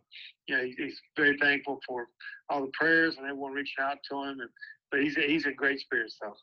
you 0.48 0.56
know, 0.56 0.64
he's 0.78 1.00
very 1.18 1.38
thankful 1.38 1.80
for 1.88 2.08
all 2.50 2.62
the 2.62 2.72
prayers 2.74 3.16
and 3.18 3.26
everyone 3.26 3.54
reaching 3.54 3.84
out 3.84 3.98
to 4.10 4.16
him. 4.18 4.40
And 4.40 4.50
but 4.92 5.02
he's 5.02 5.16
he's 5.16 5.46
in 5.46 5.56
great 5.56 5.80
spirits, 5.80 6.18
though. 6.22 6.36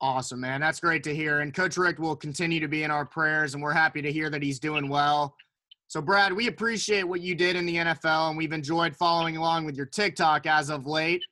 Awesome, 0.00 0.40
man. 0.40 0.60
That's 0.60 0.80
great 0.80 1.02
to 1.04 1.14
hear. 1.14 1.40
And 1.40 1.54
Coach 1.54 1.76
Richt 1.76 1.98
will 1.98 2.16
continue 2.16 2.60
to 2.60 2.68
be 2.68 2.82
in 2.82 2.90
our 2.90 3.06
prayers, 3.06 3.54
and 3.54 3.62
we're 3.62 3.72
happy 3.72 4.02
to 4.02 4.12
hear 4.12 4.28
that 4.30 4.42
he's 4.42 4.58
doing 4.58 4.88
well. 4.88 5.34
So, 5.88 6.02
Brad, 6.02 6.32
we 6.32 6.48
appreciate 6.48 7.04
what 7.04 7.20
you 7.20 7.34
did 7.34 7.56
in 7.56 7.64
the 7.64 7.76
NFL, 7.76 8.28
and 8.28 8.36
we've 8.36 8.52
enjoyed 8.52 8.94
following 8.94 9.36
along 9.36 9.64
with 9.64 9.76
your 9.76 9.86
TikTok 9.86 10.46
as 10.46 10.68
of 10.68 10.86
late. 10.86 11.22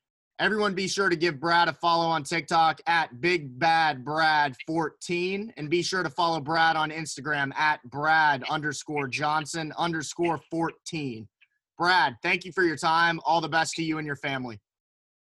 Everyone, 0.41 0.75
be 0.75 0.89
sure 0.89 1.09
to 1.09 1.17
give 1.17 1.39
Brad 1.39 1.69
a 1.69 1.73
follow 1.75 2.07
on 2.07 2.25
TikTok 2.25 2.81
at 2.87 3.21
Big 3.21 3.59
Bad 3.59 4.05
Brad 4.05 4.57
14, 4.67 5.53
and 5.57 5.69
be 5.69 5.83
sure 5.83 6.03
to 6.03 6.11
follow 6.11 6.41
Brad 6.41 6.77
on 6.77 6.91
Instagram 6.91 7.55
at 7.57 7.83
Brad 7.85 8.43
underscore 8.51 9.07
Johnson 9.09 9.73
underscore 9.77 10.41
14. 10.51 11.29
Brad, 11.77 12.17
thank 12.23 12.45
you 12.45 12.53
for 12.53 12.65
your 12.65 12.77
time. 12.77 13.21
All 13.25 13.41
the 13.41 13.49
best 13.49 13.75
to 13.75 13.85
you 13.85 13.99
and 13.99 14.07
your 14.07 14.17
family. 14.17 14.59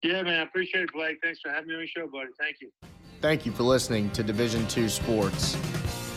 Yeah, 0.03 0.23
man, 0.23 0.41
I 0.41 0.43
appreciate 0.43 0.85
it, 0.85 0.93
Blake. 0.93 1.19
Thanks 1.23 1.41
for 1.41 1.51
having 1.51 1.69
me 1.69 1.75
on 1.75 1.81
the 1.81 1.87
show, 1.87 2.07
buddy. 2.07 2.31
Thank 2.39 2.57
you. 2.61 2.71
Thank 3.23 3.47
you 3.47 3.53
for 3.53 3.63
listening 3.63 4.11
to 4.11 4.25
Division 4.25 4.67
2 4.67 4.89
Sports. 4.89 5.55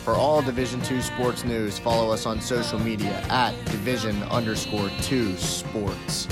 For 0.02 0.14
all 0.14 0.42
Division 0.42 0.82
2 0.82 1.00
sports 1.00 1.44
news, 1.44 1.78
follow 1.78 2.10
us 2.10 2.26
on 2.26 2.40
social 2.40 2.80
media 2.80 3.20
at 3.28 3.52
division 3.66 4.24
underscore 4.24 4.90
2 5.02 5.36
sports. 5.36 6.26